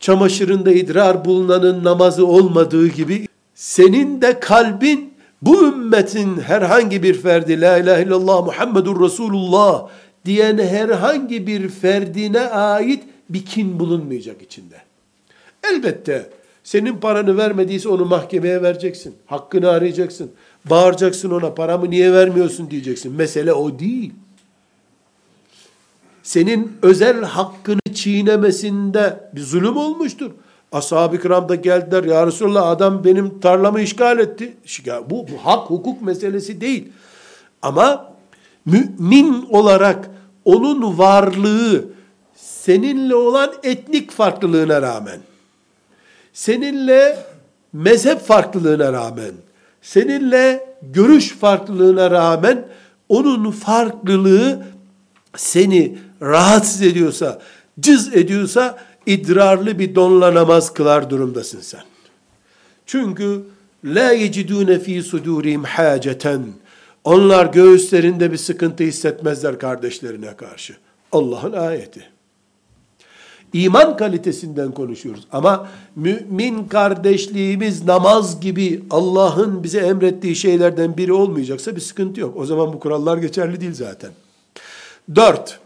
[0.00, 7.78] çamaşırında idrar bulunanın namazı olmadığı gibi, senin de kalbin bu ümmetin herhangi bir ferdi, la
[7.78, 9.88] ilahe illallah Muhammedur Resulullah
[10.24, 14.76] diyen herhangi bir ferdine ait bir kin bulunmayacak içinde.
[15.70, 16.30] Elbette
[16.64, 19.14] senin paranı vermediyse onu mahkemeye vereceksin.
[19.26, 20.30] Hakkını arayacaksın.
[20.64, 23.12] Bağıracaksın ona paramı niye vermiyorsun diyeceksin.
[23.12, 24.12] Mesele o değil.
[26.28, 30.30] Senin özel hakkını çiğnemesinde bir zulüm olmuştur.
[30.72, 32.04] Ashab-ı kiram da geldiler.
[32.04, 34.56] Ya Resulallah adam benim tarlamı işgal etti.
[35.10, 36.88] Bu, bu hak hukuk meselesi değil.
[37.62, 38.12] Ama
[38.66, 40.10] mümin olarak
[40.44, 41.84] onun varlığı
[42.36, 45.20] seninle olan etnik farklılığına rağmen,
[46.32, 47.18] seninle
[47.72, 49.32] mezhep farklılığına rağmen,
[49.82, 52.64] seninle görüş farklılığına rağmen
[53.08, 54.62] onun farklılığı
[55.36, 57.40] seni rahatsız ediyorsa,
[57.80, 61.82] cız ediyorsa idrarlı bir donla namaz kılar durumdasın sen.
[62.86, 63.42] Çünkü
[63.84, 66.42] la yecidune fi sudurihim haceten
[67.04, 70.76] onlar göğüslerinde bir sıkıntı hissetmezler kardeşlerine karşı.
[71.12, 72.04] Allah'ın ayeti.
[73.52, 75.26] İman kalitesinden konuşuyoruz.
[75.32, 82.36] Ama mümin kardeşliğimiz namaz gibi Allah'ın bize emrettiği şeylerden biri olmayacaksa bir sıkıntı yok.
[82.36, 84.10] O zaman bu kurallar geçerli değil zaten.
[85.14, 85.60] Dört,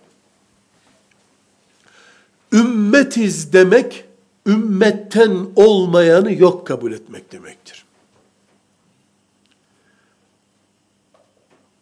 [2.52, 4.04] ümmetiz demek,
[4.46, 7.84] ümmetten olmayanı yok kabul etmek demektir.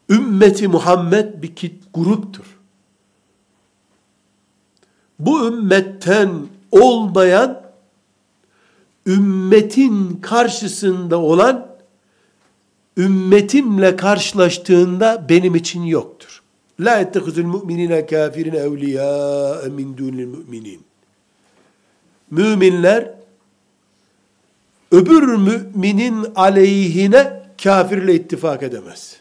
[0.08, 2.58] Ümmeti Muhammed bir kit gruptur.
[5.18, 7.62] Bu ümmetten olmayan
[9.06, 11.76] ümmetin karşısında olan
[12.96, 16.39] ümmetimle karşılaştığında benim için yoktur.
[16.80, 20.84] La ettehuzul mu'minine kafirine evliya min dunil mu'minin.
[22.30, 23.14] Müminler
[24.92, 29.20] öbür müminin aleyhine kafirle ittifak edemez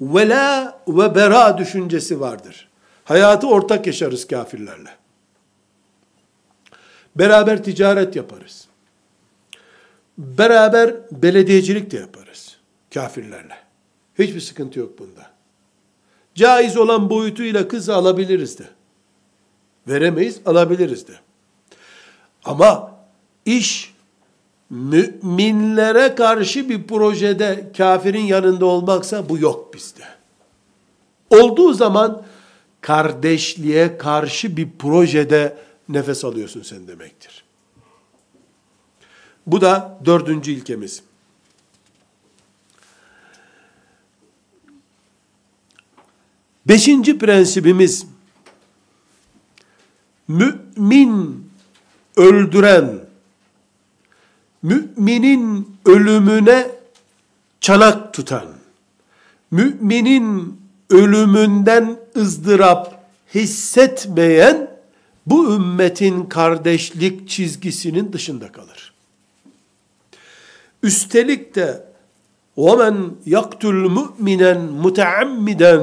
[0.00, 2.68] vela ve bera düşüncesi vardır.
[3.04, 4.90] Hayatı ortak yaşarız kafirlerle.
[7.16, 8.68] Beraber ticaret yaparız.
[10.18, 12.56] Beraber belediyecilik de yaparız
[12.94, 13.56] kafirlerle.
[14.18, 15.29] Hiçbir sıkıntı yok bunda.
[16.40, 18.64] Caiz olan boyutuyla kız alabiliriz de.
[19.88, 21.12] Veremeyiz, alabiliriz de.
[22.44, 22.96] Ama
[23.46, 23.94] iş
[24.70, 30.04] müminlere karşı bir projede kafirin yanında olmaksa bu yok bizde.
[31.30, 32.22] Olduğu zaman
[32.80, 35.56] kardeşliğe karşı bir projede
[35.88, 37.44] nefes alıyorsun sen demektir.
[39.46, 41.02] Bu da dördüncü ilkemiz.
[46.68, 48.06] Beşinci prensibimiz,
[50.28, 51.50] mümin
[52.16, 53.00] öldüren,
[54.62, 56.70] müminin ölümüne
[57.60, 58.46] çanak tutan,
[59.50, 63.04] müminin ölümünden ızdırap
[63.34, 64.70] hissetmeyen,
[65.26, 68.94] bu ümmetin kardeşlik çizgisinin dışında kalır.
[70.82, 71.89] Üstelik de
[72.57, 72.95] وَمَنْ
[73.35, 75.73] يَقْتُلْ مُؤْمِنًا مُتَعَمِّدًا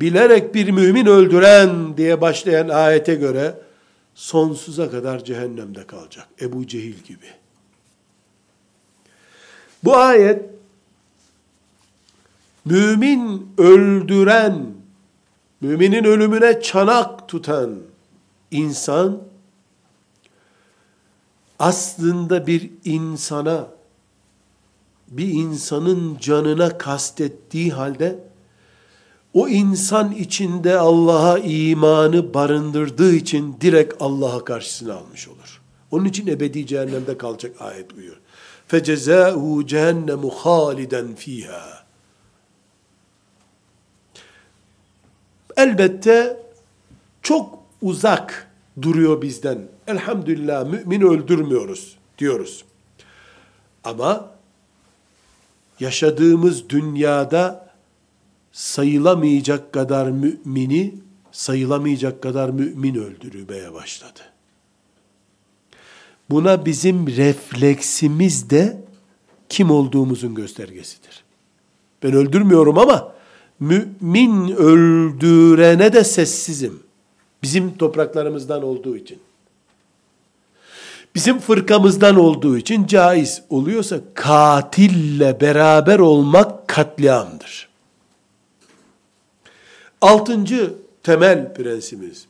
[0.00, 3.54] bilerek bir mümin öldüren diye başlayan ayete göre
[4.14, 6.28] sonsuza kadar cehennemde kalacak.
[6.40, 7.26] Ebu Cehil gibi.
[9.84, 10.42] Bu ayet
[12.64, 14.66] mümin öldüren,
[15.60, 17.78] müminin ölümüne çanak tutan
[18.50, 19.22] insan
[21.58, 23.68] aslında bir insana,
[25.08, 28.18] bir insanın canına kastettiği halde,
[29.34, 35.62] o insan içinde Allah'a imanı barındırdığı için direkt Allah'a karşısına almış olur.
[35.90, 38.16] Onun için ebedi cehennemde kalacak ayet uyuyor.
[38.68, 41.82] فَجَزَاهُ جَهَنَّمُ خَالِدًا ف۪يهَا
[45.56, 46.42] Elbette
[47.22, 48.50] çok uzak
[48.82, 49.68] duruyor bizden.
[49.86, 52.64] Elhamdülillah mümin öldürmüyoruz diyoruz.
[53.84, 54.30] Ama
[55.79, 57.69] yaşadığımız dünyada
[58.51, 60.95] sayılamayacak kadar mümini
[61.31, 64.19] sayılamayacak kadar mümin öldürmeye başladı.
[66.29, 68.81] Buna bizim refleksimiz de
[69.49, 71.23] kim olduğumuzun göstergesidir.
[72.03, 73.13] Ben öldürmüyorum ama
[73.59, 76.79] mümin öldürene de sessizim.
[77.43, 79.19] Bizim topraklarımızdan olduğu için.
[81.15, 87.69] Bizim fırkamızdan olduğu için caiz oluyorsa katille beraber olmak katliamdır.
[90.01, 92.25] Altıncı temel prensibimiz.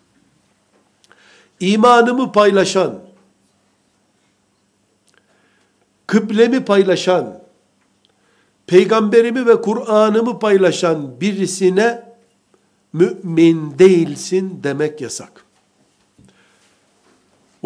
[1.59, 2.99] İmanımı paylaşan,
[6.07, 7.39] kıblemi paylaşan,
[8.67, 12.03] peygamberimi ve Kur'an'ımı paylaşan birisine
[12.93, 15.46] mümin değilsin demek yasak.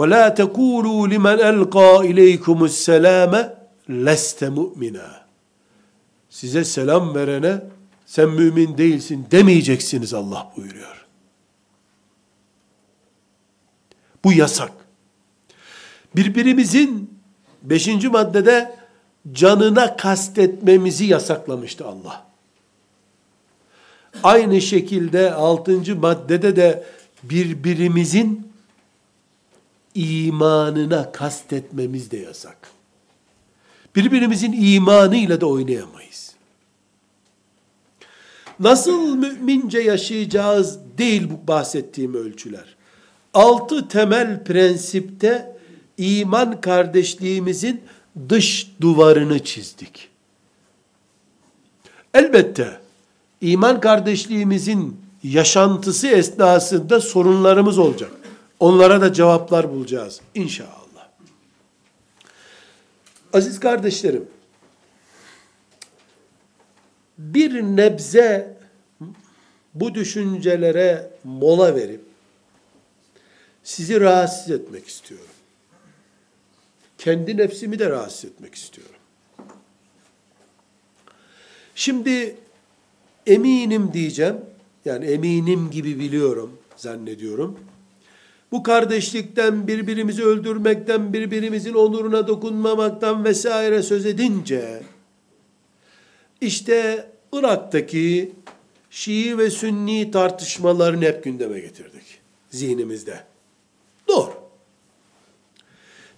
[0.01, 3.33] وَلَا تَقُولُوا لِمَنْ أَلْقَى اِلَيْكُمُ السَّلَامَ
[3.89, 5.27] لَسْتَ مُؤْمِنًا
[6.31, 7.61] Size selam verene
[8.07, 11.07] sen mümin değilsin demeyeceksiniz Allah buyuruyor.
[14.25, 14.73] Bu yasak.
[16.17, 17.21] Birbirimizin
[17.62, 18.77] beşinci maddede
[19.33, 22.27] canına kastetmemizi yasaklamıştı Allah.
[24.23, 26.85] Aynı şekilde altıncı maddede de
[27.23, 28.50] birbirimizin
[29.96, 32.58] imanına kastetmemiz de yasak.
[33.96, 36.32] Birbirimizin imanıyla da oynayamayız.
[38.60, 42.76] Nasıl mümince yaşayacağız değil bu bahsettiğim ölçüler.
[43.34, 45.58] Altı temel prensipte
[45.98, 47.82] iman kardeşliğimizin
[48.30, 50.10] dış duvarını çizdik.
[52.14, 52.80] Elbette
[53.42, 58.21] iman kardeşliğimizin yaşantısı esnasında sorunlarımız olacak.
[58.62, 61.09] Onlara da cevaplar bulacağız inşallah.
[63.34, 64.28] Aziz kardeşlerim,
[67.18, 68.57] bir nebze
[69.74, 72.01] bu düşüncelere mola verip
[73.64, 75.26] sizi rahatsız etmek istiyorum.
[76.97, 78.95] Kendi nefsimi de rahatsız etmek istiyorum.
[81.76, 82.38] Şimdi
[83.28, 84.38] eminim diyeceğim.
[84.86, 87.59] Yani eminim gibi biliyorum, zannediyorum.
[88.52, 94.84] Bu kardeşlikten, birbirimizi öldürmekten, birbirimizin onuruna dokunmamaktan vesaire söz edince,
[96.41, 98.32] işte Irak'taki
[98.89, 102.22] Şii ve Sünni tartışmalarını hep gündeme getirdik
[102.52, 103.24] zihnimizde.
[104.08, 104.34] Doğru.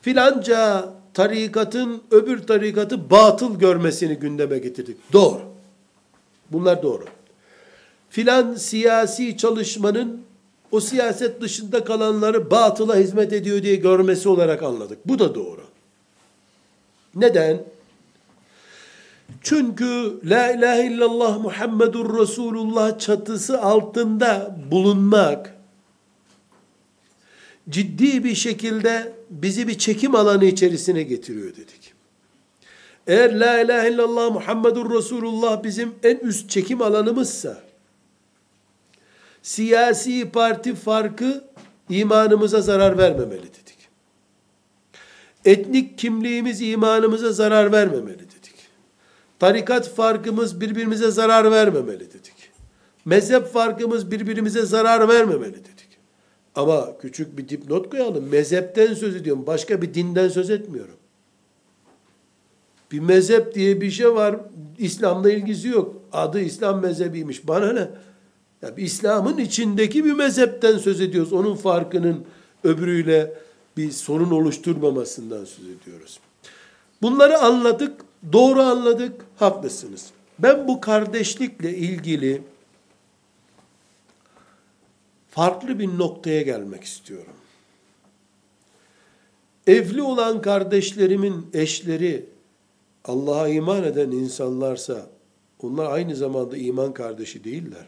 [0.01, 4.97] Filanca tarikatın öbür tarikatı batıl görmesini gündeme getirdik.
[5.13, 5.41] Doğru.
[6.51, 7.05] Bunlar doğru.
[8.09, 10.23] Filan siyasi çalışmanın
[10.73, 14.99] o siyaset dışında kalanları batıla hizmet ediyor diye görmesi olarak anladık.
[15.05, 15.61] Bu da doğru.
[17.15, 17.63] Neden?
[19.41, 25.55] Çünkü La ilahe illallah Muhammedur Resulullah çatısı altında bulunmak
[27.69, 31.93] ciddi bir şekilde bizi bir çekim alanı içerisine getiriyor dedik.
[33.07, 37.62] Eğer La ilahe illallah Muhammedur Resulullah bizim en üst çekim alanımızsa,
[39.43, 41.43] siyasi parti farkı
[41.89, 43.89] imanımıza zarar vermemeli dedik.
[45.45, 48.55] Etnik kimliğimiz imanımıza zarar vermemeli dedik.
[49.39, 52.51] Tarikat farkımız birbirimize zarar vermemeli dedik.
[53.05, 55.97] Mezhep farkımız birbirimize zarar vermemeli dedik.
[56.55, 58.29] Ama küçük bir dipnot koyalım.
[58.29, 59.47] Mezhepten söz ediyorum.
[59.47, 60.95] Başka bir dinden söz etmiyorum.
[62.91, 64.35] Bir mezhep diye bir şey var.
[64.77, 65.95] İslam'la ilgisi yok.
[66.13, 67.47] Adı İslam mezhebiymiş.
[67.47, 67.87] Bana ne?
[68.63, 71.33] Ya İslam'ın içindeki bir mezhepten söz ediyoruz.
[71.33, 72.25] Onun farkının
[72.63, 73.33] öbürüyle
[73.77, 76.19] bir sorun oluşturmamasından söz ediyoruz.
[77.01, 78.01] Bunları anladık,
[78.33, 80.11] doğru anladık, haklısınız.
[80.39, 82.41] Ben bu kardeşlikle ilgili
[85.29, 87.33] farklı bir noktaya gelmek istiyorum.
[89.67, 92.25] Evli olan kardeşlerimin eşleri
[93.05, 95.05] Allah'a iman eden insanlarsa
[95.59, 97.85] onlar aynı zamanda iman kardeşi değiller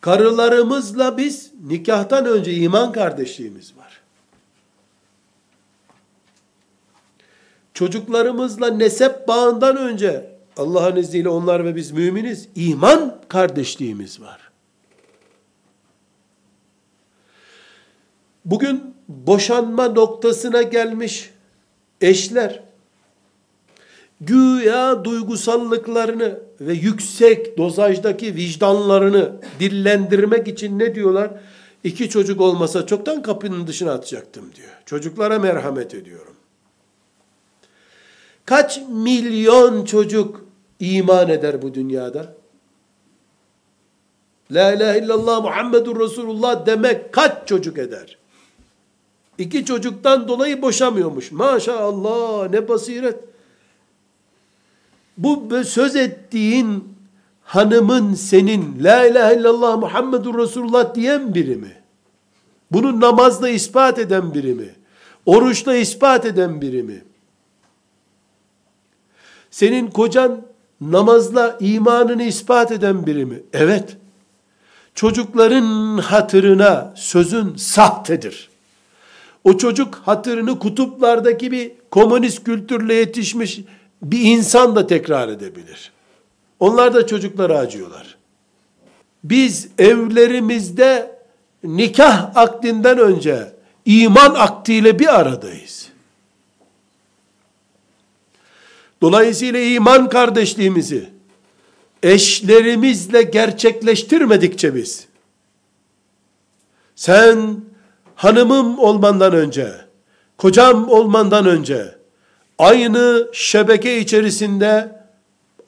[0.00, 4.00] Karılarımızla biz nikahtan önce iman kardeşliğimiz var.
[7.74, 12.48] Çocuklarımızla nesep bağından önce Allah'ın izniyle onlar ve biz müminiz.
[12.54, 14.50] iman kardeşliğimiz var.
[18.44, 21.30] Bugün boşanma noktasına gelmiş
[22.00, 22.67] eşler
[24.20, 31.30] güya duygusallıklarını ve yüksek dozajdaki vicdanlarını dillendirmek için ne diyorlar?
[31.84, 34.70] İki çocuk olmasa çoktan kapının dışına atacaktım diyor.
[34.86, 36.34] Çocuklara merhamet ediyorum.
[38.44, 40.44] Kaç milyon çocuk
[40.80, 42.34] iman eder bu dünyada?
[44.50, 48.18] La ilahe illallah Muhammedur Resulullah demek kaç çocuk eder?
[49.38, 51.32] İki çocuktan dolayı boşamıyormuş.
[51.32, 53.27] Maşallah ne basiret.
[55.18, 56.84] Bu söz ettiğin
[57.42, 61.72] hanımın senin La ilahe illallah Muhammedur Resulullah diyen biri mi?
[62.72, 64.74] Bunu namazla ispat eden biri mi?
[65.26, 67.04] Oruçla ispat eden biri mi?
[69.50, 70.42] Senin kocan
[70.80, 73.42] namazla imanını ispat eden biri mi?
[73.52, 73.96] Evet.
[74.94, 78.48] Çocukların hatırına sözün sahtedir.
[79.44, 83.60] O çocuk hatırını kutuplardaki bir komünist kültürle yetişmiş
[84.02, 85.92] bir insan da tekrar edebilir.
[86.60, 88.18] Onlar da çocuklara acıyorlar.
[89.24, 91.18] Biz evlerimizde
[91.64, 93.52] nikah akdinden önce
[93.84, 95.88] iman akdiyle bir aradayız.
[99.00, 101.10] Dolayısıyla iman kardeşliğimizi
[102.02, 105.08] eşlerimizle gerçekleştirmedikçe biz
[106.96, 107.60] sen
[108.14, 109.72] hanımım olmandan önce,
[110.36, 111.97] kocam olmandan önce
[112.58, 114.98] aynı şebeke içerisinde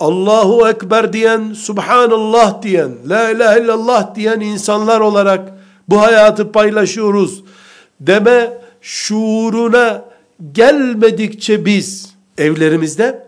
[0.00, 5.52] Allahu Ekber diyen, Subhanallah diyen, La ilahe illallah diyen insanlar olarak
[5.88, 7.42] bu hayatı paylaşıyoruz
[8.00, 10.04] deme şuuruna
[10.52, 13.26] gelmedikçe biz evlerimizde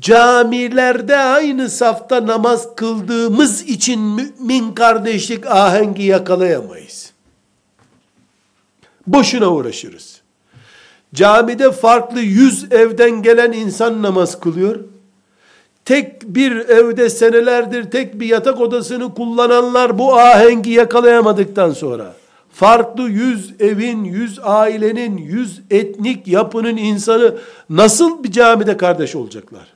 [0.00, 7.12] camilerde aynı safta namaz kıldığımız için mümin kardeşlik ahengi yakalayamayız.
[9.06, 10.13] Boşuna uğraşırız.
[11.14, 14.80] Camide farklı yüz evden gelen insan namaz kılıyor.
[15.84, 22.14] Tek bir evde senelerdir tek bir yatak odasını kullananlar bu ahengi yakalayamadıktan sonra
[22.52, 27.34] farklı yüz evin, yüz ailenin, yüz etnik yapının insanı
[27.70, 29.74] nasıl bir camide kardeş olacaklar?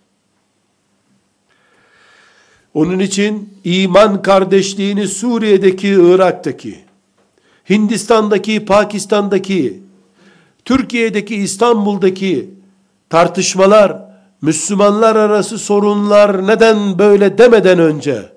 [2.74, 6.78] Onun için iman kardeşliğini Suriye'deki, Irak'taki,
[7.70, 9.87] Hindistan'daki, Pakistan'daki,
[10.68, 12.50] Türkiye'deki, İstanbul'daki
[13.10, 13.96] tartışmalar,
[14.42, 18.32] Müslümanlar arası sorunlar neden böyle demeden önce,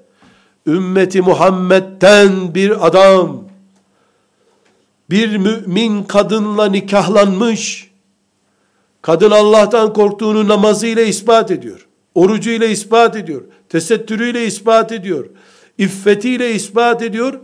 [0.67, 3.43] ümmeti Muhammed'den bir adam,
[5.09, 7.91] bir mümin kadınla nikahlanmış,
[9.01, 15.25] kadın Allah'tan korktuğunu namazıyla ispat ediyor, orucuyla ispat ediyor, tesettürüyle ispat ediyor,
[15.77, 17.39] iffetiyle ispat ediyor,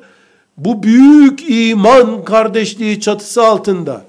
[0.57, 4.06] bu büyük iman kardeşliği çatısı altında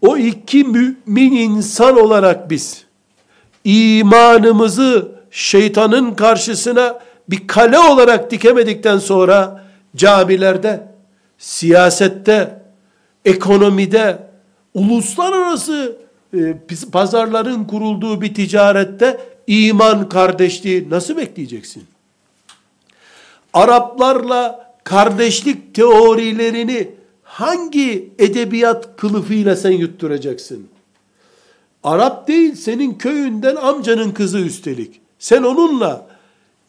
[0.00, 2.84] o iki mümin insan olarak biz
[3.64, 9.64] imanımızı şeytanın karşısına bir kale olarak dikemedikten sonra
[9.96, 10.88] camilerde,
[11.38, 12.62] siyasette,
[13.24, 14.18] ekonomide,
[14.74, 15.96] uluslararası
[16.34, 16.38] e,
[16.92, 21.84] pazarların kurulduğu bir ticarette iman kardeşliği nasıl bekleyeceksin?
[23.52, 26.97] Araplarla kardeşlik teorilerini
[27.38, 30.68] hangi edebiyat kılıfıyla sen yutturacaksın?
[31.82, 35.00] Arap değil, senin köyünden amcanın kızı üstelik.
[35.18, 36.06] Sen onunla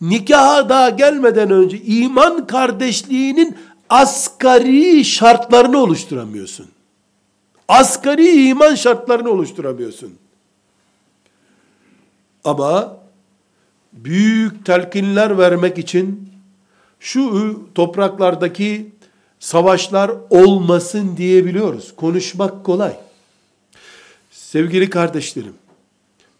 [0.01, 3.57] nikaha daha gelmeden önce iman kardeşliğinin
[3.89, 6.67] asgari şartlarını oluşturamıyorsun.
[7.67, 10.13] Asgari iman şartlarını oluşturamıyorsun.
[12.43, 12.97] Ama
[13.93, 16.30] büyük telkinler vermek için
[16.99, 18.99] şu topraklardaki
[19.40, 21.96] savaşlar olmasın diyebiliyoruz.
[21.96, 23.00] Konuşmak kolay.
[24.32, 25.54] Sevgili kardeşlerim,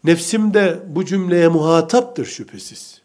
[0.04, 3.02] nefsim de bu cümleye muhataptır şüphesiz.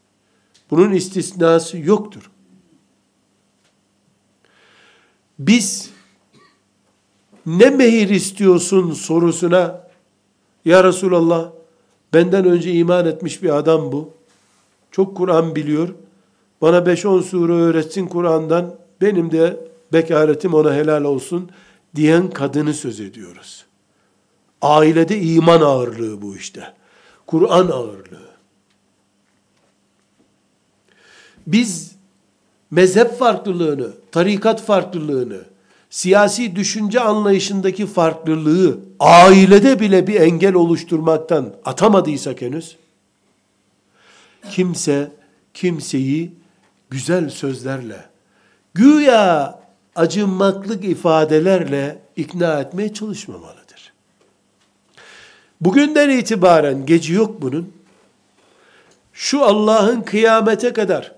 [0.70, 2.30] Bunun istisnası yoktur.
[5.38, 5.90] Biz
[7.46, 9.88] ne mehir istiyorsun sorusuna
[10.64, 11.50] ya Resulallah
[12.14, 14.10] benden önce iman etmiş bir adam bu.
[14.90, 15.88] Çok Kur'an biliyor.
[16.62, 18.74] Bana 5-10 sure öğretsin Kur'an'dan.
[19.00, 21.50] Benim de bekaretim ona helal olsun
[21.96, 23.64] diyen kadını söz ediyoruz.
[24.62, 26.72] Ailede iman ağırlığı bu işte.
[27.26, 28.34] Kur'an ağırlığı.
[31.46, 31.94] Biz
[32.70, 35.40] mezhep farklılığını, tarikat farklılığını,
[35.90, 42.76] siyasi düşünce anlayışındaki farklılığı ailede bile bir engel oluşturmaktan atamadıysak henüz,
[44.50, 45.12] kimse
[45.54, 46.32] kimseyi
[46.90, 48.04] güzel sözlerle,
[48.74, 49.63] güya
[49.94, 53.92] acınmaklık ifadelerle ikna etmeye çalışmamalıdır.
[55.60, 57.72] Bugünden itibaren geci yok bunun.
[59.12, 61.14] Şu Allah'ın kıyamete kadar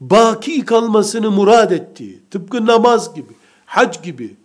[0.00, 3.32] baki kalmasını murad ettiği, tıpkı namaz gibi,
[3.66, 4.36] hac gibi,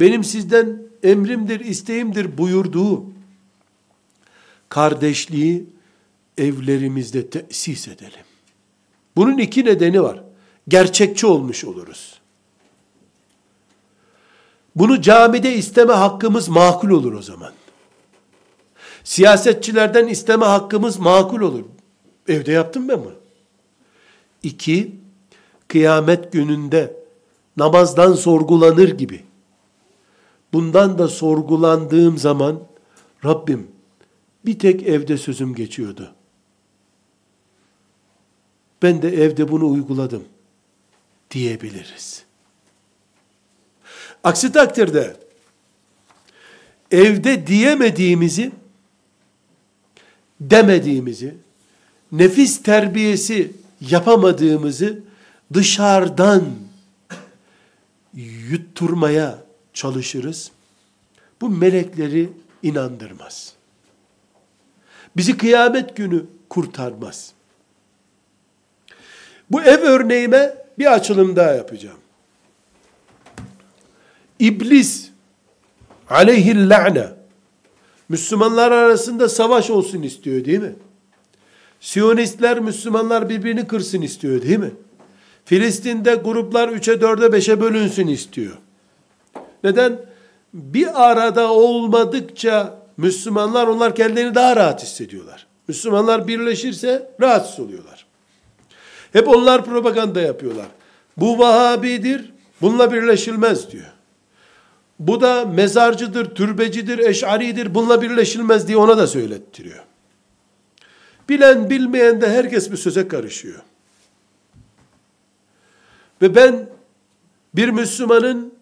[0.00, 3.04] benim sizden emrimdir, isteğimdir buyurduğu
[4.68, 5.66] kardeşliği
[6.38, 8.24] evlerimizde tesis edelim.
[9.16, 10.22] Bunun iki nedeni var.
[10.68, 12.20] Gerçekçi olmuş oluruz.
[14.76, 17.52] Bunu camide isteme hakkımız makul olur o zaman.
[19.04, 21.64] Siyasetçilerden isteme hakkımız makul olur.
[22.28, 23.14] Evde yaptım ben bunu.
[24.42, 24.96] İki,
[25.68, 26.96] kıyamet gününde
[27.56, 29.24] namazdan sorgulanır gibi.
[30.52, 32.60] Bundan da sorgulandığım zaman
[33.24, 33.66] Rabbim
[34.46, 36.12] bir tek evde sözüm geçiyordu.
[38.82, 40.24] Ben de evde bunu uyguladım
[41.30, 42.24] diyebiliriz.
[44.24, 45.16] Aksi takdirde
[46.90, 48.52] evde diyemediğimizi
[50.40, 51.34] demediğimizi
[52.12, 55.02] nefis terbiyesi yapamadığımızı
[55.54, 56.44] dışarıdan
[58.50, 59.38] yutturmaya
[59.72, 60.50] çalışırız.
[61.40, 62.30] Bu melekleri
[62.62, 63.52] inandırmaz.
[65.16, 67.32] Bizi kıyamet günü kurtarmaz.
[69.50, 71.98] Bu ev örneğime bir açılım daha yapacağım.
[74.38, 75.10] İblis
[76.10, 77.06] aleyhil la'ne
[78.08, 80.74] Müslümanlar arasında savaş olsun istiyor değil mi?
[81.80, 84.70] Siyonistler Müslümanlar birbirini kırsın istiyor değil mi?
[85.44, 88.58] Filistin'de gruplar 3'e 4'e 5'e bölünsün istiyor.
[89.64, 89.98] Neden?
[90.54, 95.46] Bir arada olmadıkça Müslümanlar onlar kendilerini daha rahat hissediyorlar.
[95.68, 98.07] Müslümanlar birleşirse rahatsız oluyorlar.
[99.12, 100.66] Hep onlar propaganda yapıyorlar.
[101.16, 103.92] Bu Vahabidir, bununla birleşilmez diyor.
[104.98, 109.84] Bu da mezarcıdır, türbecidir, eşaridir, bununla birleşilmez diye ona da söylettiriyor.
[111.28, 113.62] Bilen bilmeyen de herkes bir söze karışıyor.
[116.22, 116.68] Ve ben
[117.54, 118.54] bir Müslümanın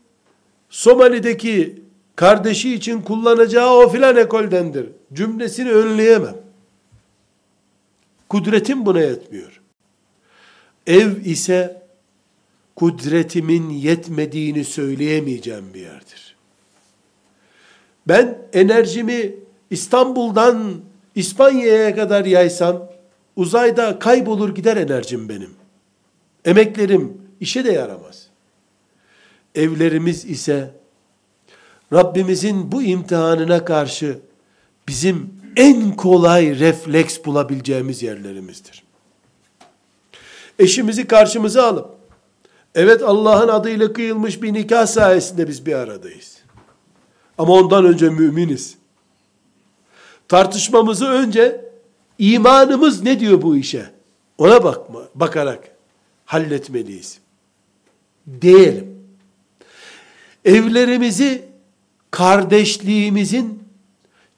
[0.70, 1.82] Somali'deki
[2.16, 4.86] kardeşi için kullanacağı o filan ekoldendir.
[5.12, 6.36] Cümlesini önleyemem.
[8.28, 9.55] Kudretim buna yetmiyor.
[10.86, 11.82] Ev ise
[12.76, 16.36] kudretimin yetmediğini söyleyemeyeceğim bir yerdir.
[18.08, 19.34] Ben enerjimi
[19.70, 20.74] İstanbul'dan
[21.14, 22.88] İspanya'ya kadar yaysam
[23.36, 25.50] uzayda kaybolur gider enerjim benim.
[26.44, 28.26] Emeklerim işe de yaramaz.
[29.54, 30.70] Evlerimiz ise
[31.92, 34.18] Rabbimizin bu imtihanına karşı
[34.88, 38.85] bizim en kolay refleks bulabileceğimiz yerlerimizdir.
[40.58, 41.90] Eşimizi karşımıza alıp,
[42.74, 46.36] evet Allah'ın adıyla kıyılmış bir nikah sayesinde biz bir aradayız.
[47.38, 48.76] Ama ondan önce müminiz.
[50.28, 51.64] Tartışmamızı önce
[52.18, 53.90] imanımız ne diyor bu işe?
[54.38, 55.76] Ona bakma, bakarak
[56.24, 57.18] halletmeliyiz.
[58.40, 58.96] Diyelim.
[60.44, 61.44] Evlerimizi
[62.10, 63.62] kardeşliğimizin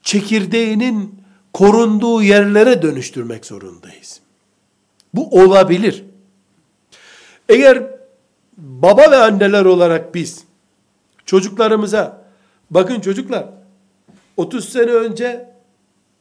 [0.03, 1.21] çekirdeğinin
[1.53, 4.19] korunduğu yerlere dönüştürmek zorundayız.
[5.13, 6.03] Bu olabilir.
[7.49, 7.83] Eğer
[8.57, 10.43] baba ve anneler olarak biz
[11.25, 12.25] çocuklarımıza
[12.69, 13.49] bakın çocuklar
[14.37, 15.49] 30 sene önce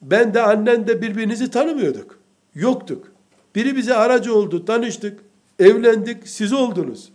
[0.02, 2.18] ben de annen de birbirinizi tanımıyorduk.
[2.54, 3.12] Yoktuk.
[3.54, 5.20] Biri bize aracı oldu, tanıştık,
[5.58, 7.08] evlendik, siz oldunuz.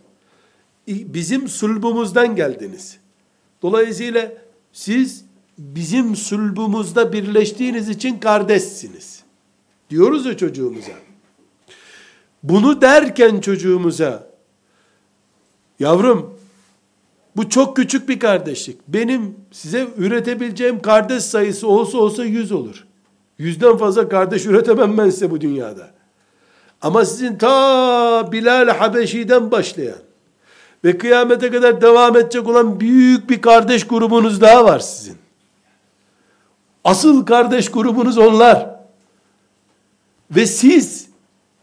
[0.88, 2.98] Bizim sulbumuzdan geldiniz.
[3.62, 4.32] Dolayısıyla
[4.72, 5.24] siz
[5.58, 9.22] bizim sulbumuzda birleştiğiniz için kardeşsiniz.
[9.90, 11.03] Diyoruz ya çocuğumuza.
[12.44, 14.26] Bunu derken çocuğumuza,
[15.78, 16.38] yavrum
[17.36, 18.78] bu çok küçük bir kardeşlik.
[18.88, 22.86] Benim size üretebileceğim kardeş sayısı olsa olsa yüz olur.
[23.38, 25.90] Yüzden fazla kardeş üretemem ben size bu dünyada.
[26.82, 29.98] Ama sizin ta Bilal Habeşi'den başlayan
[30.84, 35.16] ve kıyamete kadar devam edecek olan büyük bir kardeş grubunuz daha var sizin.
[36.84, 38.70] Asıl kardeş grubunuz onlar.
[40.30, 41.13] Ve siz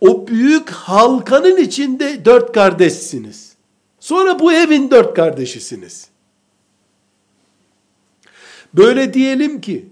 [0.02, 3.56] o büyük halkanın içinde dört kardeşsiniz.
[4.00, 6.08] Sonra bu evin dört kardeşisiniz.
[8.74, 9.90] Böyle diyelim ki,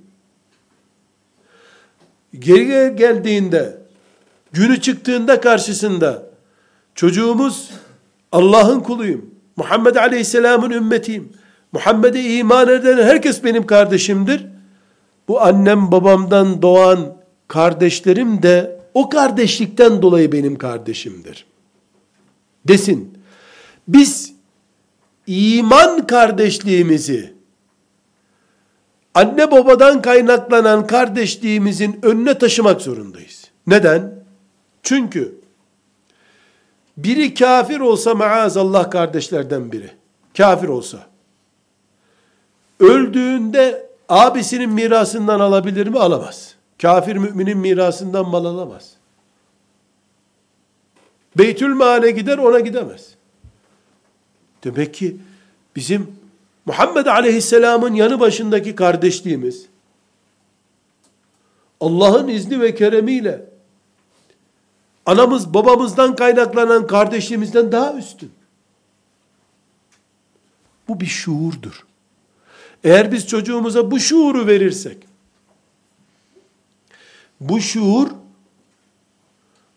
[2.40, 3.78] geri geldiğinde,
[4.52, 6.30] günü çıktığında karşısında,
[6.96, 7.70] çocuğumuz
[8.32, 9.36] Allah'ın kuluyum.
[9.56, 11.34] Muhammed Aleyhisselam'ın ümmetiyim.
[11.72, 14.46] Muhammed'e iman eden herkes benim kardeşimdir.
[15.28, 21.46] Bu annem babamdan doğan kardeşlerim de o kardeşlikten dolayı benim kardeşimdir.
[22.68, 23.18] Desin.
[23.88, 24.34] Biz
[25.28, 27.34] iman kardeşliğimizi
[29.14, 33.52] anne babadan kaynaklanan kardeşliğimizin önüne taşımak zorundayız.
[33.68, 34.24] Neden?
[34.84, 35.36] Çünkü
[36.98, 39.92] biri kafir olsa maazallah kardeşlerden biri.
[40.38, 41.08] Kafir olsa.
[42.80, 46.00] Öldüğünde abisinin mirasından alabilir mi?
[46.00, 46.56] Alamaz.
[46.82, 48.94] Kafir müminin mirasından mal alamaz.
[51.38, 53.16] Beytül Mal'e gider ona gidemez.
[54.64, 55.18] Demek ki
[55.76, 56.16] bizim
[56.66, 59.66] Muhammed Aleyhisselam'ın yanı başındaki kardeşliğimiz
[61.82, 63.46] Allah'ın izni ve keremiyle
[65.06, 68.32] anamız babamızdan kaynaklanan kardeşliğimizden daha üstün.
[70.88, 71.86] Bu bir şuurdur.
[72.84, 74.98] Eğer biz çocuğumuza bu şuuru verirsek,
[77.40, 78.08] bu şuur,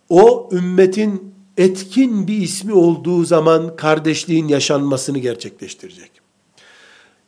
[0.08, 6.10] o ümmetin etkin bir ismi olduğu zaman kardeşliğin yaşanmasını gerçekleştirecek.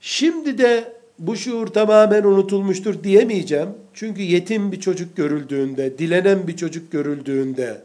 [0.01, 3.69] Şimdi de bu şuur tamamen unutulmuştur diyemeyeceğim.
[3.95, 7.83] Çünkü yetim bir çocuk görüldüğünde, dilenen bir çocuk görüldüğünde,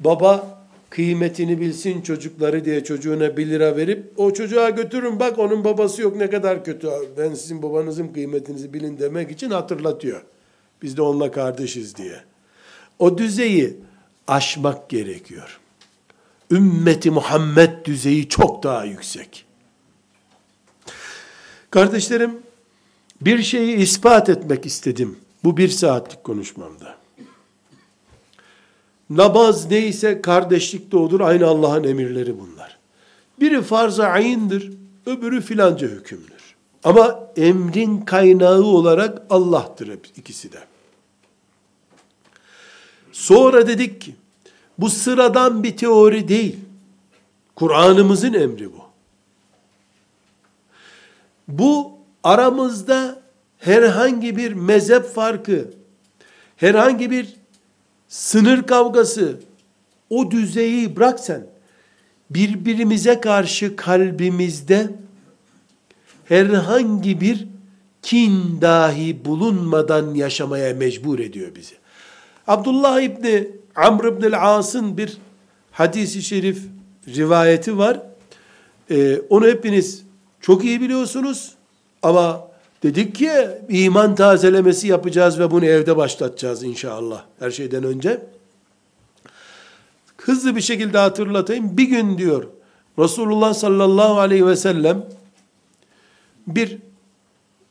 [0.00, 6.02] baba kıymetini bilsin çocukları diye çocuğuna bir lira verip, o çocuğa götürün bak onun babası
[6.02, 6.88] yok ne kadar kötü,
[7.18, 10.22] ben sizin babanızın kıymetinizi bilin demek için hatırlatıyor.
[10.82, 12.20] Biz de onunla kardeşiz diye.
[12.98, 13.76] O düzeyi
[14.26, 15.60] aşmak gerekiyor.
[16.50, 19.44] Ümmeti Muhammed düzeyi çok daha yüksek.
[21.70, 22.38] Kardeşlerim,
[23.20, 25.18] bir şeyi ispat etmek istedim.
[25.44, 26.94] Bu bir saatlik konuşmamda.
[29.10, 31.20] Namaz neyse kardeşlik de odur.
[31.20, 32.78] Aynı Allah'ın emirleri bunlar.
[33.40, 34.72] Biri farz-ı ayindir,
[35.06, 36.54] öbürü filanca hükümdür.
[36.84, 40.58] Ama emrin kaynağı olarak Allah'tır hep ikisi de.
[43.12, 44.14] Sonra dedik ki,
[44.78, 46.56] bu sıradan bir teori değil.
[47.54, 48.82] Kur'an'ımızın emri bu.
[51.48, 51.92] Bu
[52.24, 53.22] aramızda
[53.58, 55.70] herhangi bir mezhep farkı,
[56.56, 57.36] herhangi bir
[58.08, 59.40] sınır kavgası,
[60.10, 61.46] o düzeyi bırak sen.
[62.30, 64.90] Birbirimize karşı kalbimizde
[66.24, 67.46] herhangi bir
[68.02, 71.81] kin dahi bulunmadan yaşamaya mecbur ediyor bizi.
[72.46, 75.18] Abdullah İbni Amr İbni As'ın bir
[75.72, 76.58] hadisi şerif
[77.08, 78.00] rivayeti var.
[78.90, 80.02] Ee, onu hepiniz
[80.40, 81.54] çok iyi biliyorsunuz
[82.02, 82.48] ama
[82.82, 83.30] dedik ki
[83.68, 88.22] iman tazelemesi yapacağız ve bunu evde başlatacağız inşallah her şeyden önce.
[90.16, 91.76] Hızlı bir şekilde hatırlatayım.
[91.76, 92.44] Bir gün diyor
[92.98, 95.06] Resulullah sallallahu aleyhi ve sellem
[96.46, 96.78] bir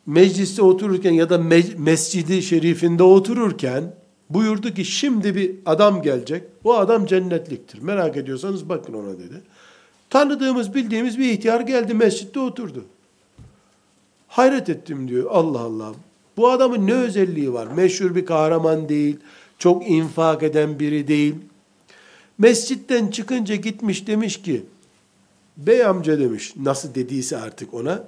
[0.06, 3.94] mecliste otururken ya da me- mescidi şerifinde otururken
[4.34, 6.44] buyurdu ki şimdi bir adam gelecek.
[6.64, 7.80] O adam cennetliktir.
[7.80, 9.42] Merak ediyorsanız bakın ona dedi.
[10.10, 12.86] Tanıdığımız, bildiğimiz bir ihtiyar geldi mescitte oturdu.
[14.28, 15.32] Hayret ettim diyor.
[15.32, 15.92] Allah Allah.
[16.38, 17.68] Bu adamın ne özelliği var?
[17.68, 19.18] Meşhur bir kahraman değil.
[19.58, 21.36] Çok infak eden biri değil.
[22.38, 24.64] Mescitten çıkınca gitmiş demiş ki,
[25.58, 28.04] bey amca demiş, nasıl dediyse artık ona,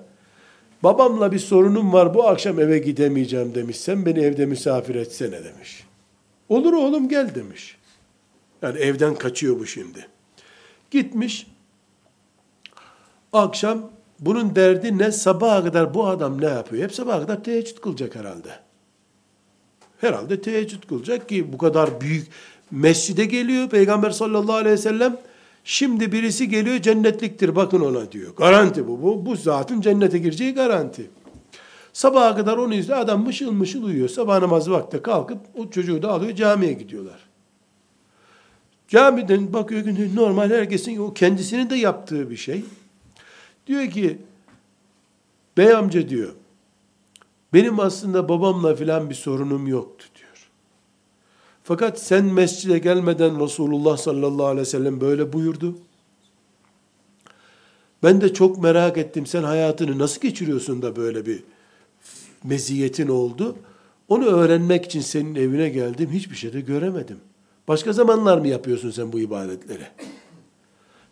[0.84, 5.83] babamla bir sorunum var, bu akşam eve gidemeyeceğim demiş, sen beni evde misafir etsene demiş.
[6.54, 7.78] Olur oğlum gel demiş.
[8.62, 10.08] Yani evden kaçıyor bu şimdi.
[10.92, 11.48] Gitmiş,
[13.34, 13.90] akşam
[14.20, 15.12] bunun derdi ne?
[15.12, 16.84] Sabaha kadar bu adam ne yapıyor?
[16.84, 18.50] Hep sabaha kadar teheccüd kılacak herhalde.
[20.02, 22.28] Herhalde teheccüd kılacak ki bu kadar büyük
[22.72, 25.18] mescide geliyor Peygamber sallallahu aleyhi ve sellem
[25.64, 28.36] şimdi birisi geliyor cennetliktir bakın ona diyor.
[28.36, 29.02] Garanti bu.
[29.02, 31.10] Bu, bu zatın cennete gireceği garanti.
[31.94, 33.00] Sabaha kadar onu izliyor.
[33.00, 34.10] Adam mışıl mışıl uyuyor.
[34.10, 37.20] Sabah namazı vakti kalkıp o çocuğu da alıyor camiye gidiyorlar.
[38.88, 42.66] Camiden bakıyor ki normal herkesin o kendisinin de yaptığı bir şey.
[43.68, 44.18] Diyor ki
[45.58, 46.34] bey amca diyor
[47.54, 50.50] benim aslında babamla filan bir sorunum yoktu diyor.
[51.64, 55.76] Fakat sen mescide gelmeden Resulullah sallallahu aleyhi ve sellem böyle buyurdu.
[58.04, 61.44] Ben de çok merak ettim sen hayatını nasıl geçiriyorsun da böyle bir
[62.44, 63.56] meziyetin oldu.
[64.08, 66.10] Onu öğrenmek için senin evine geldim.
[66.12, 67.18] Hiçbir şey de göremedim.
[67.68, 69.88] Başka zamanlar mı yapıyorsun sen bu ibadetleri?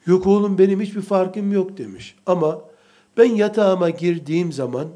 [0.06, 2.16] Yok oğlum benim hiçbir farkım yok demiş.
[2.26, 2.62] Ama
[3.18, 4.88] ben yatağıma girdiğim zaman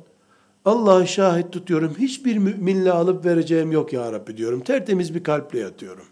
[0.65, 1.95] Allah'ı şahit tutuyorum.
[1.97, 4.59] Hiçbir müminle alıp vereceğim yok ya Rabbi diyorum.
[4.59, 6.05] Tertemiz bir kalple yatıyorum.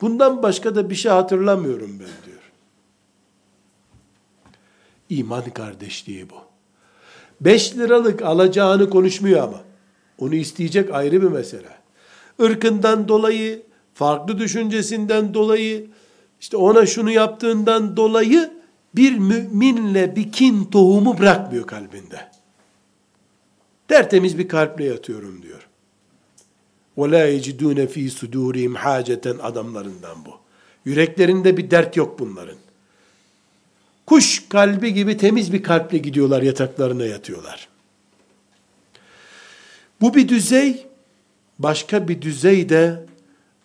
[0.00, 2.52] Bundan başka da bir şey hatırlamıyorum ben diyor.
[5.10, 6.45] İman kardeşliği bu.
[7.41, 9.61] 5 liralık alacağını konuşmuyor ama.
[10.17, 11.77] Onu isteyecek ayrı bir mesele.
[12.39, 15.87] Irkından dolayı, farklı düşüncesinden dolayı,
[16.39, 18.51] işte ona şunu yaptığından dolayı
[18.95, 22.31] bir müminle bir kin tohumu bırakmıyor kalbinde.
[23.87, 25.67] Tertemiz bir kalple yatıyorum diyor.
[26.97, 30.31] وَلَا يَجِدُونَ ف۪ي سُدُورِهِمْ حَاجَةً adamlarından bu.
[30.85, 32.57] Yüreklerinde bir dert yok bunların.
[34.06, 37.68] Kuş kalbi gibi temiz bir kalple gidiyorlar yataklarına yatıyorlar.
[40.00, 40.86] Bu bir düzey,
[41.58, 43.06] başka bir düzey de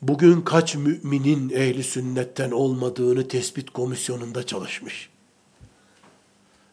[0.02, 5.10] bugün kaç müminin ehli sünnetten olmadığını tespit komisyonunda çalışmış.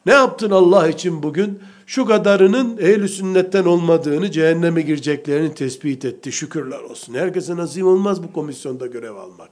[0.06, 1.60] Ne yaptın Allah için bugün?
[1.86, 6.32] Şu kadarının ehl sünnetten olmadığını, cehenneme gireceklerini tespit etti.
[6.32, 7.14] Şükürler olsun.
[7.14, 9.50] Herkese nasip olmaz bu komisyonda görev almak.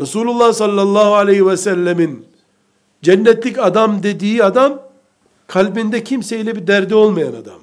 [0.00, 2.26] Resulullah sallallahu aleyhi ve sellemin
[3.02, 4.82] cennetlik adam dediği adam,
[5.46, 7.60] kalbinde kimseyle bir derdi olmayan adam.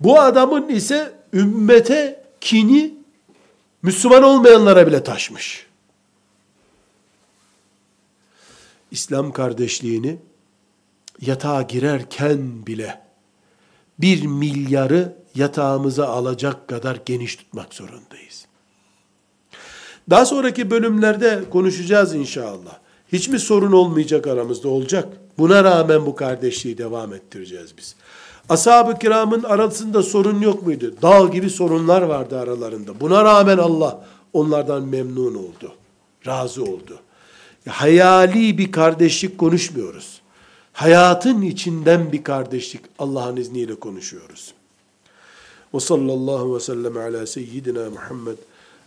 [0.00, 2.94] Bu adamın ise ümmete kini
[3.82, 5.66] Müslüman olmayanlara bile taşmış.
[8.90, 10.18] İslam kardeşliğini
[11.20, 13.02] yatağa girerken bile
[13.98, 18.47] bir milyarı yatağımıza alacak kadar geniş tutmak zorundayız.
[20.10, 22.78] Daha sonraki bölümlerde konuşacağız inşallah.
[23.12, 25.08] Hiç mi sorun olmayacak aramızda olacak?
[25.38, 27.94] Buna rağmen bu kardeşliği devam ettireceğiz biz.
[28.48, 30.94] Ashab-ı kiramın arasında sorun yok muydu?
[31.02, 33.00] Dağ gibi sorunlar vardı aralarında.
[33.00, 35.72] Buna rağmen Allah onlardan memnun oldu.
[36.26, 36.98] Razı oldu.
[37.68, 40.20] Hayali bir kardeşlik konuşmuyoruz.
[40.72, 44.54] Hayatın içinden bir kardeşlik Allah'ın izniyle konuşuyoruz.
[45.74, 48.38] Ve sallallahu ve sellem ala seyyidina Muhammed